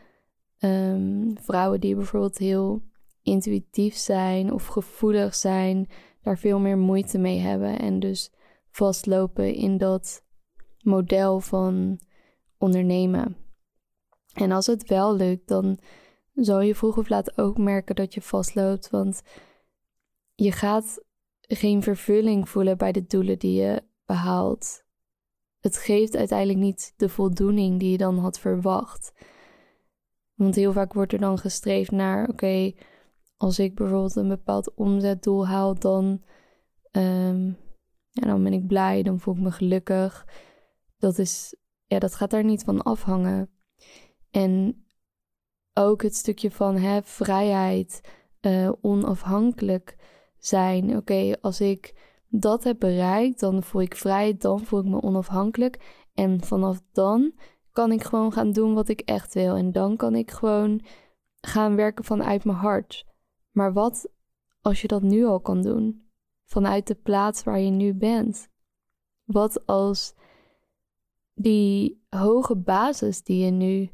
ehm, 0.58 1.34
vrouwen 1.34 1.80
die 1.80 1.94
bijvoorbeeld 1.94 2.38
heel 2.38 2.82
intuïtief 3.22 3.96
zijn 3.96 4.52
of 4.52 4.66
gevoelig 4.66 5.34
zijn, 5.34 5.88
daar 6.22 6.38
veel 6.38 6.58
meer 6.58 6.78
moeite 6.78 7.18
mee 7.18 7.38
hebben. 7.38 7.78
En 7.78 8.00
dus 8.00 8.30
vastlopen 8.70 9.54
in 9.54 9.78
dat 9.78 10.22
model 10.82 11.40
van 11.40 12.00
ondernemen. 12.58 13.36
En 14.34 14.52
als 14.52 14.66
het 14.66 14.88
wel 14.88 15.16
lukt, 15.16 15.48
dan 15.48 15.78
zal 16.34 16.60
je 16.60 16.74
vroeg 16.74 16.98
of 16.98 17.08
laat 17.08 17.38
ook 17.38 17.58
merken 17.58 17.94
dat 17.94 18.14
je 18.14 18.22
vastloopt. 18.22 18.90
Want 18.90 19.22
je 20.34 20.52
gaat 20.52 21.04
geen 21.40 21.82
vervulling 21.82 22.48
voelen 22.48 22.78
bij 22.78 22.92
de 22.92 23.06
doelen 23.06 23.38
die 23.38 23.62
je 23.62 23.82
behaalt. 24.06 24.84
Het 25.60 25.76
geeft 25.76 26.16
uiteindelijk 26.16 26.58
niet 26.58 26.94
de 26.96 27.08
voldoening 27.08 27.78
die 27.80 27.90
je 27.90 27.98
dan 27.98 28.18
had 28.18 28.38
verwacht. 28.38 29.12
Want 30.34 30.54
heel 30.54 30.72
vaak 30.72 30.92
wordt 30.92 31.12
er 31.12 31.18
dan 31.18 31.38
gestreefd 31.38 31.90
naar: 31.90 32.28
oké, 32.28 32.72
als 33.36 33.58
ik 33.58 33.74
bijvoorbeeld 33.74 34.16
een 34.16 34.28
bepaald 34.28 34.74
omzetdoel 34.74 35.46
haal, 35.46 35.78
dan, 35.78 36.22
um, 36.92 37.56
ja, 38.10 38.26
dan 38.26 38.42
ben 38.42 38.52
ik 38.52 38.66
blij, 38.66 39.02
dan 39.02 39.20
voel 39.20 39.34
ik 39.34 39.40
me 39.40 39.50
gelukkig. 39.50 40.26
Dat, 41.00 41.18
is, 41.18 41.54
ja, 41.86 41.98
dat 41.98 42.14
gaat 42.14 42.30
daar 42.30 42.44
niet 42.44 42.64
van 42.64 42.82
afhangen. 42.82 43.50
En 44.30 44.84
ook 45.74 46.02
het 46.02 46.14
stukje 46.14 46.50
van 46.50 46.76
hè, 46.76 47.02
vrijheid, 47.02 48.00
uh, 48.40 48.72
onafhankelijk 48.80 49.96
zijn. 50.38 50.96
Oké, 50.96 51.40
als 51.40 51.60
ik 51.60 51.94
dat 52.28 52.64
heb 52.64 52.78
bereikt, 52.78 53.40
dan 53.40 53.62
voel 53.62 53.82
ik 53.82 53.96
vrij, 53.96 54.36
dan 54.36 54.60
voel 54.60 54.80
ik 54.80 54.86
me 54.86 55.02
onafhankelijk. 55.02 56.04
En 56.14 56.40
vanaf 56.40 56.82
dan 56.92 57.32
kan 57.72 57.92
ik 57.92 58.02
gewoon 58.02 58.32
gaan 58.32 58.52
doen 58.52 58.74
wat 58.74 58.88
ik 58.88 59.00
echt 59.00 59.34
wil. 59.34 59.54
En 59.54 59.72
dan 59.72 59.96
kan 59.96 60.14
ik 60.14 60.30
gewoon 60.30 60.84
gaan 61.40 61.76
werken 61.76 62.04
vanuit 62.04 62.44
mijn 62.44 62.58
hart. 62.58 63.06
Maar 63.50 63.72
wat 63.72 64.10
als 64.60 64.80
je 64.80 64.88
dat 64.88 65.02
nu 65.02 65.24
al 65.24 65.40
kan 65.40 65.62
doen? 65.62 66.08
Vanuit 66.44 66.86
de 66.86 66.94
plaats 66.94 67.42
waar 67.42 67.60
je 67.60 67.70
nu 67.70 67.94
bent? 67.94 68.48
Wat 69.24 69.66
als 69.66 70.14
die 71.42 72.02
hoge 72.08 72.56
basis 72.56 73.22
die 73.22 73.44
je 73.44 73.50
nu 73.50 73.90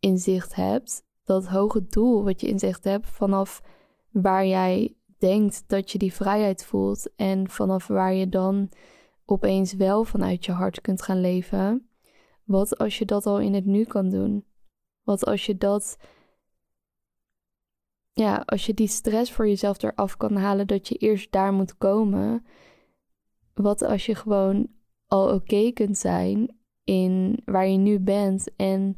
in 0.00 0.18
zicht 0.18 0.54
hebt, 0.54 1.02
dat 1.24 1.46
hoge 1.46 1.86
doel 1.86 2.24
wat 2.24 2.40
je 2.40 2.48
in 2.48 2.58
zicht 2.58 2.84
hebt, 2.84 3.06
vanaf 3.06 3.62
waar 4.10 4.46
jij 4.46 4.94
denkt 5.18 5.64
dat 5.66 5.90
je 5.90 5.98
die 5.98 6.12
vrijheid 6.12 6.64
voelt 6.64 7.10
en 7.16 7.50
vanaf 7.50 7.86
waar 7.86 8.14
je 8.14 8.28
dan 8.28 8.68
opeens 9.24 9.72
wel 9.72 10.04
vanuit 10.04 10.44
je 10.44 10.52
hart 10.52 10.80
kunt 10.80 11.02
gaan 11.02 11.20
leven. 11.20 11.88
Wat 12.44 12.78
als 12.78 12.98
je 12.98 13.04
dat 13.04 13.26
al 13.26 13.40
in 13.40 13.54
het 13.54 13.64
nu 13.64 13.84
kan 13.84 14.10
doen? 14.10 14.44
Wat 15.02 15.24
als 15.24 15.46
je 15.46 15.56
dat, 15.56 15.96
ja, 18.12 18.42
als 18.46 18.66
je 18.66 18.74
die 18.74 18.88
stress 18.88 19.32
voor 19.32 19.48
jezelf 19.48 19.82
eraf 19.82 20.16
kan 20.16 20.36
halen 20.36 20.66
dat 20.66 20.88
je 20.88 20.94
eerst 20.94 21.32
daar 21.32 21.52
moet 21.52 21.78
komen? 21.78 22.46
Wat 23.54 23.82
als 23.82 24.06
je 24.06 24.14
gewoon 24.14 24.68
al 25.06 25.34
oké 25.34 25.70
kunt 25.72 25.98
zijn 25.98 26.57
in 26.88 27.38
waar 27.44 27.68
je 27.68 27.76
nu 27.76 27.98
bent 27.98 28.48
en 28.56 28.96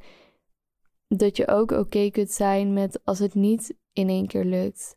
dat 1.09 1.37
je 1.37 1.49
ook 1.49 1.71
oké 1.71 2.11
kunt 2.11 2.31
zijn 2.31 2.73
met 2.73 3.01
als 3.05 3.19
het 3.19 3.35
niet 3.35 3.75
in 3.93 4.09
één 4.09 4.27
keer 4.27 4.45
lukt. 4.45 4.97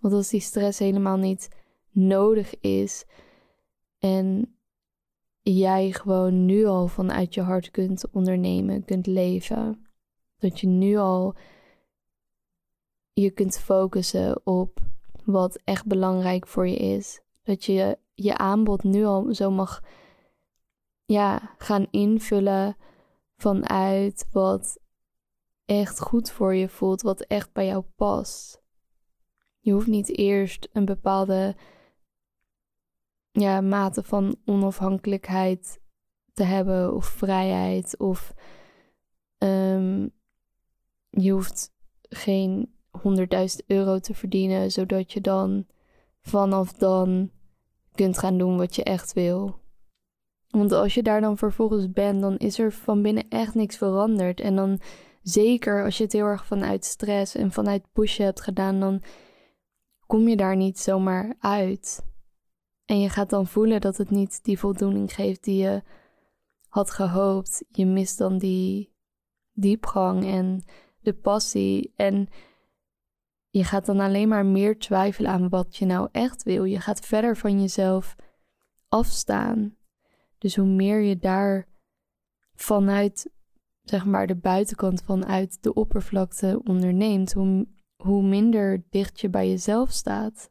Want 0.00 0.14
als 0.14 0.28
die 0.28 0.40
stress 0.40 0.78
helemaal 0.78 1.16
niet 1.16 1.48
nodig 1.90 2.60
is 2.60 3.04
en 3.98 4.56
jij 5.42 5.92
gewoon 5.92 6.44
nu 6.44 6.64
al 6.64 6.86
vanuit 6.86 7.34
je 7.34 7.40
hart 7.40 7.70
kunt 7.70 8.10
ondernemen, 8.10 8.84
kunt 8.84 9.06
leven. 9.06 9.86
Dat 10.38 10.60
je 10.60 10.66
nu 10.66 10.96
al 10.96 11.34
je 13.12 13.30
kunt 13.30 13.58
focussen 13.58 14.46
op 14.46 14.80
wat 15.24 15.60
echt 15.64 15.86
belangrijk 15.86 16.46
voor 16.46 16.68
je 16.68 16.76
is. 16.76 17.20
Dat 17.42 17.64
je 17.64 17.98
je 18.14 18.36
aanbod 18.36 18.82
nu 18.82 19.04
al 19.04 19.34
zo 19.34 19.50
mag 19.50 19.82
ja, 21.04 21.54
gaan 21.58 21.86
invullen 21.90 22.76
vanuit 23.36 24.26
wat 24.32 24.78
echt 25.64 26.00
goed 26.00 26.30
voor 26.30 26.54
je 26.54 26.68
voelt, 26.68 27.02
wat 27.02 27.20
echt 27.20 27.52
bij 27.52 27.66
jou 27.66 27.84
past. 27.96 28.62
Je 29.60 29.72
hoeft 29.72 29.86
niet 29.86 30.18
eerst 30.18 30.68
een 30.72 30.84
bepaalde 30.84 31.56
ja, 33.30 33.60
mate 33.60 34.02
van 34.02 34.36
onafhankelijkheid 34.44 35.80
te 36.32 36.42
hebben 36.42 36.94
of 36.94 37.06
vrijheid 37.06 37.98
of 37.98 38.34
um, 39.38 40.10
je 41.10 41.30
hoeft 41.30 41.72
geen 42.08 42.74
100.000 42.98 43.66
euro 43.66 43.98
te 43.98 44.14
verdienen, 44.14 44.70
zodat 44.70 45.12
je 45.12 45.20
dan 45.20 45.66
vanaf 46.20 46.72
dan 46.72 47.30
kunt 47.94 48.18
gaan 48.18 48.38
doen 48.38 48.56
wat 48.56 48.76
je 48.76 48.84
echt 48.84 49.12
wil. 49.12 49.62
Want 50.54 50.72
als 50.72 50.94
je 50.94 51.02
daar 51.02 51.20
dan 51.20 51.38
vervolgens 51.38 51.92
bent, 51.92 52.20
dan 52.20 52.36
is 52.36 52.58
er 52.58 52.72
van 52.72 53.02
binnen 53.02 53.28
echt 53.28 53.54
niks 53.54 53.76
veranderd. 53.76 54.40
En 54.40 54.56
dan 54.56 54.80
zeker 55.22 55.84
als 55.84 55.96
je 55.98 56.04
het 56.04 56.12
heel 56.12 56.26
erg 56.26 56.46
vanuit 56.46 56.84
stress 56.84 57.34
en 57.34 57.52
vanuit 57.52 57.92
pushen 57.92 58.24
hebt 58.24 58.40
gedaan, 58.40 58.80
dan 58.80 59.02
kom 60.06 60.28
je 60.28 60.36
daar 60.36 60.56
niet 60.56 60.78
zomaar 60.78 61.36
uit. 61.38 62.04
En 62.84 63.00
je 63.00 63.08
gaat 63.08 63.30
dan 63.30 63.46
voelen 63.46 63.80
dat 63.80 63.96
het 63.96 64.10
niet 64.10 64.44
die 64.44 64.58
voldoening 64.58 65.14
geeft 65.14 65.44
die 65.44 65.62
je 65.62 65.82
had 66.68 66.90
gehoopt. 66.90 67.64
Je 67.68 67.86
mist 67.86 68.18
dan 68.18 68.38
die 68.38 68.94
diepgang 69.52 70.24
en 70.24 70.64
de 71.00 71.14
passie. 71.14 71.92
En 71.96 72.28
je 73.50 73.64
gaat 73.64 73.86
dan 73.86 74.00
alleen 74.00 74.28
maar 74.28 74.46
meer 74.46 74.78
twijfelen 74.78 75.30
aan 75.30 75.48
wat 75.48 75.76
je 75.76 75.84
nou 75.84 76.08
echt 76.12 76.42
wil. 76.42 76.64
Je 76.64 76.80
gaat 76.80 77.00
verder 77.00 77.36
van 77.36 77.60
jezelf 77.60 78.16
afstaan. 78.88 79.76
Dus 80.44 80.56
hoe 80.56 80.66
meer 80.66 81.00
je 81.00 81.18
daar 81.18 81.68
vanuit 82.54 83.30
zeg 83.82 84.04
maar 84.04 84.26
de 84.26 84.36
buitenkant 84.36 85.02
vanuit 85.02 85.62
de 85.62 85.74
oppervlakte 85.74 86.60
onderneemt, 86.64 87.32
hoe, 87.32 87.66
hoe 87.96 88.22
minder 88.22 88.84
dicht 88.90 89.20
je 89.20 89.28
bij 89.28 89.48
jezelf 89.48 89.90
staat. 89.90 90.50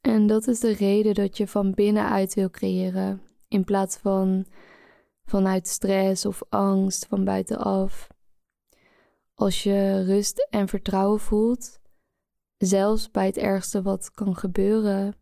En 0.00 0.26
dat 0.26 0.46
is 0.46 0.60
de 0.60 0.72
reden 0.72 1.14
dat 1.14 1.36
je 1.36 1.46
van 1.46 1.70
binnenuit 1.70 2.34
wil 2.34 2.50
creëren, 2.50 3.22
in 3.48 3.64
plaats 3.64 3.96
van 3.96 4.46
vanuit 5.24 5.68
stress 5.68 6.26
of 6.26 6.42
angst 6.48 7.06
van 7.06 7.24
buitenaf. 7.24 8.08
Als 9.34 9.62
je 9.62 10.04
rust 10.04 10.48
en 10.50 10.68
vertrouwen 10.68 11.20
voelt, 11.20 11.80
zelfs 12.56 13.10
bij 13.10 13.26
het 13.26 13.36
ergste 13.36 13.82
wat 13.82 14.10
kan 14.10 14.36
gebeuren, 14.36 15.14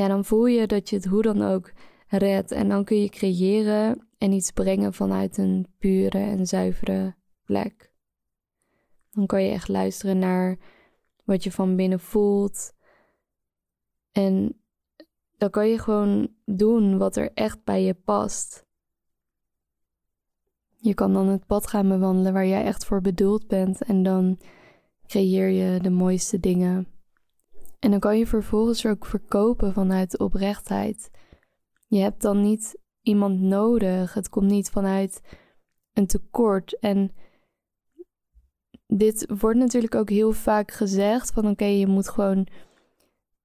ja, 0.00 0.08
dan 0.08 0.24
voel 0.24 0.46
je 0.46 0.66
dat 0.66 0.90
je 0.90 0.96
het 0.96 1.04
hoe 1.04 1.22
dan 1.22 1.42
ook 1.42 1.72
redt. 2.08 2.50
En 2.50 2.68
dan 2.68 2.84
kun 2.84 3.00
je 3.00 3.08
creëren 3.08 4.08
en 4.18 4.32
iets 4.32 4.50
brengen 4.50 4.92
vanuit 4.92 5.38
een 5.38 5.66
pure 5.78 6.18
en 6.18 6.46
zuivere 6.46 7.14
plek. 7.44 7.92
Dan 9.10 9.26
kan 9.26 9.42
je 9.42 9.50
echt 9.50 9.68
luisteren 9.68 10.18
naar 10.18 10.58
wat 11.24 11.44
je 11.44 11.52
van 11.52 11.76
binnen 11.76 12.00
voelt. 12.00 12.72
En 14.12 14.60
dan 15.36 15.50
kan 15.50 15.68
je 15.68 15.78
gewoon 15.78 16.34
doen 16.44 16.98
wat 16.98 17.16
er 17.16 17.32
echt 17.34 17.64
bij 17.64 17.82
je 17.82 17.94
past. 17.94 18.66
Je 20.76 20.94
kan 20.94 21.12
dan 21.12 21.26
het 21.26 21.46
pad 21.46 21.66
gaan 21.66 21.88
bewandelen 21.88 22.32
waar 22.32 22.46
jij 22.46 22.64
echt 22.64 22.84
voor 22.84 23.00
bedoeld 23.00 23.46
bent 23.46 23.82
en 23.82 24.02
dan 24.02 24.38
creëer 25.06 25.48
je 25.48 25.80
de 25.80 25.90
mooiste 25.90 26.40
dingen. 26.40 26.99
En 27.80 27.90
dan 27.90 28.00
kan 28.00 28.18
je 28.18 28.26
vervolgens 28.26 28.86
ook 28.86 29.06
verkopen 29.06 29.72
vanuit 29.72 30.18
oprechtheid. 30.18 31.10
Je 31.86 31.98
hebt 31.98 32.22
dan 32.22 32.42
niet 32.42 32.78
iemand 33.02 33.40
nodig. 33.40 34.14
Het 34.14 34.28
komt 34.28 34.50
niet 34.50 34.70
vanuit 34.70 35.20
een 35.92 36.06
tekort. 36.06 36.78
En 36.78 37.12
dit 38.86 39.26
wordt 39.40 39.58
natuurlijk 39.58 39.94
ook 39.94 40.08
heel 40.10 40.32
vaak 40.32 40.70
gezegd: 40.70 41.32
van 41.32 41.48
oké, 41.48 41.64
je 41.64 41.86
moet 41.86 42.08
gewoon. 42.08 42.46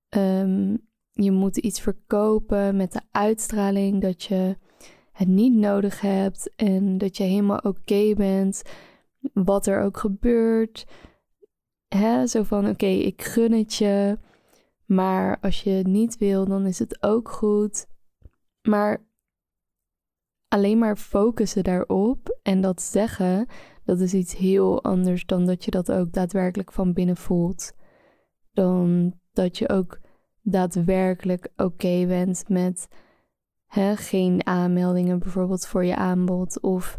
Um, 0.09 0.83
je 1.11 1.31
moet 1.31 1.57
iets 1.57 1.81
verkopen 1.81 2.75
met 2.75 2.91
de 2.91 3.01
uitstraling 3.11 4.01
dat 4.01 4.23
je 4.23 4.57
het 5.11 5.27
niet 5.27 5.53
nodig 5.53 6.01
hebt 6.01 6.55
en 6.55 6.97
dat 6.97 7.17
je 7.17 7.23
helemaal 7.23 7.59
oké 7.59 8.13
bent, 8.13 8.61
wat 9.33 9.67
er 9.67 9.81
ook 9.81 9.97
gebeurt. 9.97 10.85
Hè? 11.87 12.27
Zo 12.27 12.43
van: 12.43 12.69
oké, 12.69 12.85
ik 12.85 13.21
gun 13.21 13.51
het 13.51 13.75
je. 13.75 14.17
Maar 14.85 15.39
als 15.41 15.63
je 15.63 15.69
het 15.69 15.87
niet 15.87 16.17
wil, 16.17 16.45
dan 16.45 16.65
is 16.65 16.79
het 16.79 17.03
ook 17.03 17.29
goed. 17.29 17.87
Maar 18.61 19.05
alleen 20.47 20.77
maar 20.77 20.97
focussen 20.97 21.63
daarop 21.63 22.39
en 22.43 22.61
dat 22.61 22.81
zeggen, 22.81 23.47
dat 23.83 23.99
is 23.99 24.13
iets 24.13 24.35
heel 24.35 24.83
anders 24.83 25.25
dan 25.25 25.45
dat 25.45 25.65
je 25.65 25.71
dat 25.71 25.91
ook 25.91 26.11
daadwerkelijk 26.11 26.71
van 26.71 26.93
binnen 26.93 27.17
voelt. 27.17 27.73
Dan 28.53 29.13
dat 29.33 29.57
je 29.57 29.69
ook 29.69 29.99
daadwerkelijk 30.41 31.49
oké 31.55 32.05
bent 32.07 32.49
met 32.49 32.87
hè, 33.65 33.95
geen 33.95 34.45
aanmeldingen 34.45 35.19
bijvoorbeeld 35.19 35.67
voor 35.67 35.85
je 35.85 35.95
aanbod 35.95 36.61
of 36.61 36.97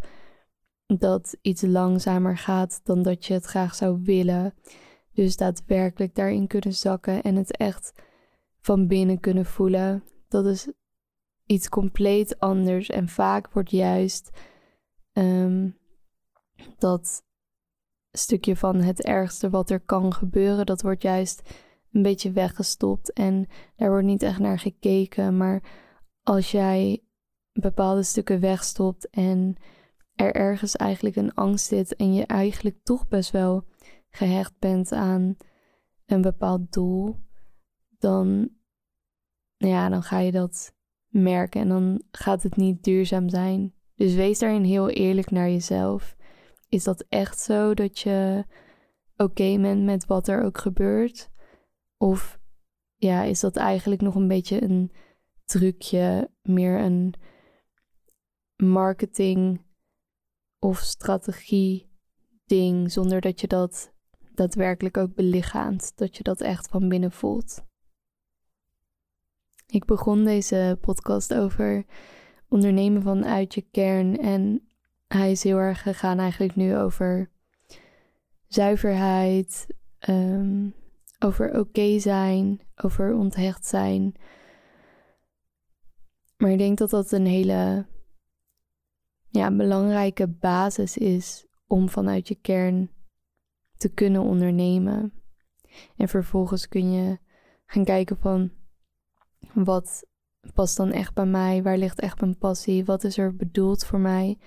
dat 0.87 1.37
iets 1.43 1.63
langzamer 1.63 2.39
gaat 2.39 2.81
dan 2.85 3.03
dat 3.03 3.27
je 3.27 3.35
het 3.35 3.45
graag 3.45 3.75
zou 3.75 4.01
willen. 4.03 4.55
Dus 5.17 5.37
daadwerkelijk 5.37 6.15
daarin 6.15 6.47
kunnen 6.47 6.75
zakken 6.75 7.23
en 7.23 7.37
het 7.37 7.57
echt 7.57 7.93
van 8.61 8.87
binnen 8.87 9.21
kunnen 9.21 9.45
voelen. 9.45 10.05
Dat 10.29 10.47
is 10.47 10.69
iets 11.47 11.69
compleet 11.69 12.39
anders. 12.39 12.89
En 12.89 13.09
vaak 13.09 13.53
wordt 13.53 13.71
juist 13.71 14.31
ehm, 15.13 15.71
dat 16.79 17.25
stukje 18.13 18.57
van 18.57 18.77
het 18.77 19.03
ergste 19.03 19.51
wat 19.51 19.71
er 19.71 19.81
kan 19.81 20.13
gebeuren, 20.13 20.67
dat 20.67 20.83
wordt 20.83 21.03
juist 21.03 21.51
een 21.93 22.03
beetje 22.03 22.31
weggestopt. 22.31 23.13
En 23.13 23.47
daar 23.77 23.91
wordt 23.91 24.07
niet 24.07 24.23
echt 24.23 24.39
naar 24.39 24.59
gekeken. 24.59 25.37
Maar 25.37 25.63
als 26.23 26.51
jij 26.51 27.03
bepaalde 27.53 28.03
stukken 28.03 28.41
wegstopt 28.41 29.11
en 29.11 29.57
er 30.15 30.35
ergens 30.35 30.77
eigenlijk 30.77 31.17
een 31.17 31.35
angst 31.35 31.67
zit 31.67 31.97
en 31.97 32.15
je 32.15 32.27
eigenlijk 32.27 32.77
toch 32.83 33.09
best 33.09 33.31
wel 33.31 33.65
gehecht 34.11 34.59
bent 34.59 34.93
aan 34.93 35.37
een 36.07 36.23
bepaald 36.23 36.73
doel, 36.73 37.17
dan, 37.99 38.51
ja, 39.57 39.89
dan 39.89 40.03
ga 40.03 40.19
je 40.19 40.33
dat 40.33 40.75
merken 41.09 41.61
en 41.61 41.69
dan 41.69 42.03
gaat 42.11 42.43
het 42.43 42.57
niet 42.57 42.85
duurzaam 42.85 43.29
zijn. 43.29 43.75
Dus 43.95 44.15
wees 44.15 44.39
daarin 44.39 44.65
heel 44.65 44.89
eerlijk 44.89 45.31
naar 45.31 45.49
jezelf. 45.49 46.17
Is 46.69 46.85
dat 46.85 47.05
echt 47.09 47.39
zo 47.39 47.75
dat 47.75 47.99
je 47.99 48.45
oké 49.17 49.59
bent 49.61 49.85
met 49.85 50.07
wat 50.07 50.29
er 50.29 50.43
ook 50.43 50.59
gebeurt? 50.59 51.31
Of 51.97 52.41
ja, 52.97 53.23
is 53.23 53.41
dat 53.41 53.57
eigenlijk 53.57 54.01
nog 54.01 54.15
een 54.15 54.29
beetje 54.29 54.63
een 54.63 54.93
trucje, 55.45 56.31
meer 56.43 56.81
een 56.81 57.15
marketing 58.57 59.65
of 60.59 60.79
strategie 60.79 61.91
ding, 62.45 62.93
zonder 62.93 63.21
dat 63.21 63.41
je 63.41 63.47
dat 63.47 63.95
daadwerkelijk 64.37 64.97
ook 64.97 65.15
belichaamt, 65.15 65.93
dat 65.97 66.17
je 66.17 66.23
dat 66.23 66.41
echt 66.41 66.69
van 66.69 66.89
binnen 66.89 67.13
voelt. 67.13 67.65
Ik 69.67 69.85
begon 69.85 70.25
deze 70.25 70.79
podcast 70.81 71.35
over 71.35 71.85
ondernemen 72.49 73.03
vanuit 73.03 73.55
je 73.55 73.67
kern 73.71 74.19
en 74.19 74.69
hij 75.07 75.31
is 75.31 75.43
heel 75.43 75.59
erg 75.59 75.83
gegaan 75.83 76.19
eigenlijk 76.19 76.57
nu 76.57 76.77
over 76.77 77.31
zuiverheid, 78.47 79.67
um, 80.09 80.75
over 81.19 81.59
oké 81.59 81.99
zijn, 81.99 82.61
over 82.77 83.15
onthecht 83.15 83.67
zijn. 83.67 84.15
Maar 86.37 86.51
ik 86.51 86.59
denk 86.59 86.79
dat 86.79 86.91
dat 86.91 87.13
een 87.13 87.27
hele 87.27 87.87
ja, 89.29 89.57
belangrijke 89.57 90.29
basis 90.29 90.99
is 90.99 91.47
om 91.67 91.89
vanuit 91.89 92.29
je 92.29 92.35
kern 92.35 92.91
te 93.77 93.89
kunnen 93.89 94.23
ondernemen. 94.23 95.13
En 95.97 96.09
vervolgens 96.09 96.69
kun 96.69 96.93
je 96.93 97.19
gaan 97.67 97.85
kijken 97.85 98.17
van 98.17 98.51
wat 99.53 100.05
past 100.55 100.77
dan 100.77 100.93
echt 100.93 101.15
bij 101.15 101.27
mij? 101.27 101.63
Waar 101.63 101.79
ligt 101.79 102.01
echt 102.01 102.21
mijn 102.21 102.39
passie? 102.39 102.85
Wat 102.85 103.05
is 103.05 103.19
er 103.19 103.37
bedoeld 103.37 103.85
voor 103.85 103.99
mij? 103.99 104.39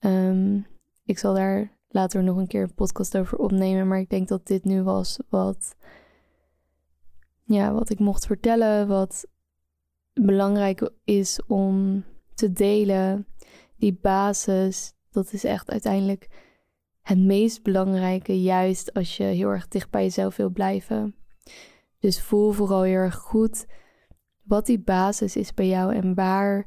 Um, 0.00 0.66
ik 1.04 1.18
zal 1.18 1.34
daar 1.34 1.78
later 1.88 2.22
nog 2.22 2.36
een 2.36 2.46
keer 2.46 2.62
een 2.62 2.74
podcast 2.74 3.16
over 3.16 3.38
opnemen. 3.38 3.88
Maar 3.88 3.98
ik 3.98 4.10
denk 4.10 4.28
dat 4.28 4.46
dit 4.46 4.64
nu 4.64 4.82
was 4.82 5.18
wat, 5.28 5.76
ja, 7.42 7.72
wat 7.72 7.90
ik 7.90 7.98
mocht 7.98 8.26
vertellen. 8.26 8.88
Wat 8.88 9.26
belangrijk 10.12 10.90
is 11.04 11.40
om 11.46 12.04
te 12.34 12.52
delen. 12.52 13.26
Die 13.76 13.98
basis, 14.02 14.94
dat 15.10 15.32
is 15.32 15.44
echt 15.44 15.70
uiteindelijk 15.70 16.45
het 17.06 17.18
meest 17.18 17.62
belangrijke. 17.62 18.42
Juist 18.42 18.94
als 18.94 19.16
je 19.16 19.22
heel 19.22 19.48
erg 19.48 19.68
dicht 19.68 19.90
bij 19.90 20.02
jezelf 20.02 20.36
wil 20.36 20.50
blijven. 20.50 21.14
Dus 21.98 22.22
voel 22.22 22.52
vooral 22.52 22.82
heel 22.82 22.94
erg 22.94 23.14
goed 23.14 23.66
wat 24.42 24.66
die 24.66 24.78
basis 24.78 25.36
is 25.36 25.54
bij 25.54 25.66
jou 25.66 25.94
en 25.94 26.14
waar 26.14 26.66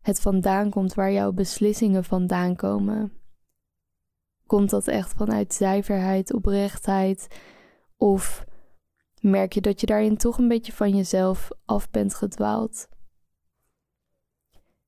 het 0.00 0.20
vandaan 0.20 0.70
komt, 0.70 0.94
waar 0.94 1.12
jouw 1.12 1.32
beslissingen 1.32 2.04
vandaan 2.04 2.56
komen. 2.56 3.12
Komt 4.46 4.70
dat 4.70 4.88
echt 4.88 5.12
vanuit 5.12 5.54
zuiverheid, 5.54 6.32
oprechtheid? 6.32 7.26
Of 7.96 8.44
merk 9.20 9.52
je 9.52 9.60
dat 9.60 9.80
je 9.80 9.86
daarin 9.86 10.16
toch 10.16 10.38
een 10.38 10.48
beetje 10.48 10.72
van 10.72 10.96
jezelf 10.96 11.50
af 11.64 11.90
bent 11.90 12.14
gedwaald? 12.14 12.88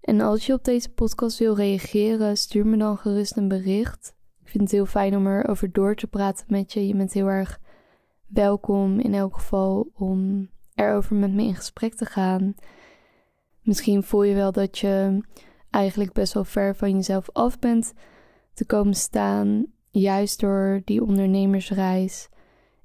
En 0.01 0.21
als 0.21 0.47
je 0.47 0.53
op 0.53 0.65
deze 0.65 0.93
podcast 0.93 1.39
wil 1.39 1.55
reageren, 1.55 2.37
stuur 2.37 2.67
me 2.67 2.77
dan 2.77 2.99
gerust 2.99 3.37
een 3.37 3.49
bericht. 3.49 4.16
Ik 4.47 4.53
vind 4.53 4.65
het 4.65 4.73
heel 4.73 4.87
fijn 4.87 5.17
om 5.17 5.27
erover 5.27 5.73
door 5.73 5.95
te 5.95 6.07
praten 6.07 6.47
met 6.49 6.73
je. 6.73 6.87
Je 6.87 6.95
bent 6.97 7.13
heel 7.13 7.27
erg 7.27 7.61
welkom 8.27 9.01
in 9.01 9.15
elk 9.15 9.35
geval 9.35 9.89
om 9.95 10.49
erover 10.75 11.17
met 11.17 11.33
me 11.33 11.43
in 11.43 11.55
gesprek 11.55 11.95
te 11.95 12.05
gaan. 12.05 12.55
Misschien 13.63 14.03
voel 14.03 14.23
je 14.23 14.35
wel 14.35 14.53
dat 14.53 14.79
je 14.79 15.21
eigenlijk 15.71 16.13
best 16.13 16.33
wel 16.33 16.45
ver 16.45 16.77
van 16.77 16.91
jezelf 16.91 17.31
af 17.33 17.59
bent 17.59 17.93
te 18.55 18.65
komen 18.65 18.95
staan, 18.95 19.67
juist 19.91 20.41
door 20.41 20.83
die 20.85 21.03
ondernemersreis. 21.03 22.29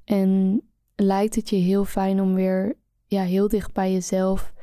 En 0.03 0.61
lijkt 0.95 1.35
het 1.35 1.49
je 1.49 1.55
heel 1.55 1.85
fijn 1.85 2.21
om 2.21 2.33
weer 2.33 2.75
ja, 3.05 3.23
heel 3.23 3.47
dicht 3.47 3.73
bij 3.73 3.91
jezelf 3.91 4.53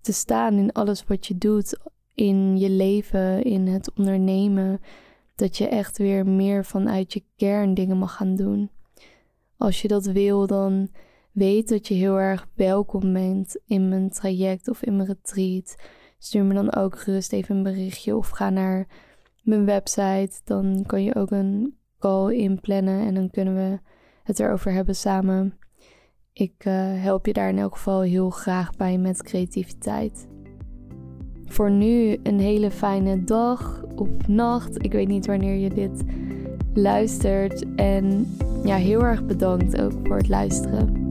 te 0.00 0.12
staan 0.12 0.54
in 0.54 0.72
alles 0.72 1.04
wat 1.04 1.26
je 1.26 1.38
doet, 1.38 1.78
in 2.14 2.58
je 2.58 2.70
leven, 2.70 3.42
in 3.42 3.66
het 3.66 3.92
ondernemen. 3.96 4.80
Dat 5.42 5.56
je 5.56 5.68
echt 5.68 5.98
weer 5.98 6.26
meer 6.26 6.64
vanuit 6.64 7.12
je 7.12 7.24
kern 7.36 7.74
dingen 7.74 7.98
mag 7.98 8.16
gaan 8.16 8.36
doen. 8.36 8.70
Als 9.56 9.82
je 9.82 9.88
dat 9.88 10.06
wil, 10.06 10.46
dan 10.46 10.88
weet 11.32 11.68
dat 11.68 11.88
je 11.88 11.94
heel 11.94 12.20
erg 12.20 12.48
welkom 12.54 13.12
bent 13.12 13.60
in 13.66 13.88
mijn 13.88 14.10
traject 14.10 14.68
of 14.68 14.82
in 14.82 14.96
mijn 14.96 15.08
retreat. 15.08 15.76
Stuur 16.18 16.44
me 16.44 16.54
dan 16.54 16.74
ook 16.74 16.98
gerust 16.98 17.32
even 17.32 17.56
een 17.56 17.62
berichtje 17.62 18.16
of 18.16 18.28
ga 18.28 18.50
naar 18.50 18.86
mijn 19.42 19.64
website. 19.64 20.40
Dan 20.44 20.84
kan 20.86 21.02
je 21.02 21.14
ook 21.14 21.30
een 21.30 21.76
call 21.98 22.34
inplannen 22.34 23.06
en 23.06 23.14
dan 23.14 23.30
kunnen 23.30 23.54
we 23.54 23.78
het 24.22 24.40
erover 24.40 24.72
hebben 24.72 24.96
samen. 24.96 25.58
Ik 26.32 26.64
uh, 26.64 26.74
help 27.02 27.26
je 27.26 27.32
daar 27.32 27.48
in 27.48 27.58
elk 27.58 27.72
geval 27.72 28.00
heel 28.00 28.30
graag 28.30 28.76
bij 28.76 28.98
met 28.98 29.22
creativiteit. 29.22 30.31
Voor 31.52 31.70
nu 31.70 32.16
een 32.22 32.40
hele 32.40 32.70
fijne 32.70 33.24
dag 33.24 33.84
of 33.96 34.08
nacht. 34.26 34.84
Ik 34.84 34.92
weet 34.92 35.08
niet 35.08 35.26
wanneer 35.26 35.54
je 35.54 35.70
dit 35.70 36.02
luistert. 36.74 37.74
En 37.76 38.36
ja, 38.64 38.76
heel 38.76 39.04
erg 39.04 39.26
bedankt 39.26 39.80
ook 39.80 39.92
voor 40.02 40.16
het 40.16 40.28
luisteren. 40.28 41.06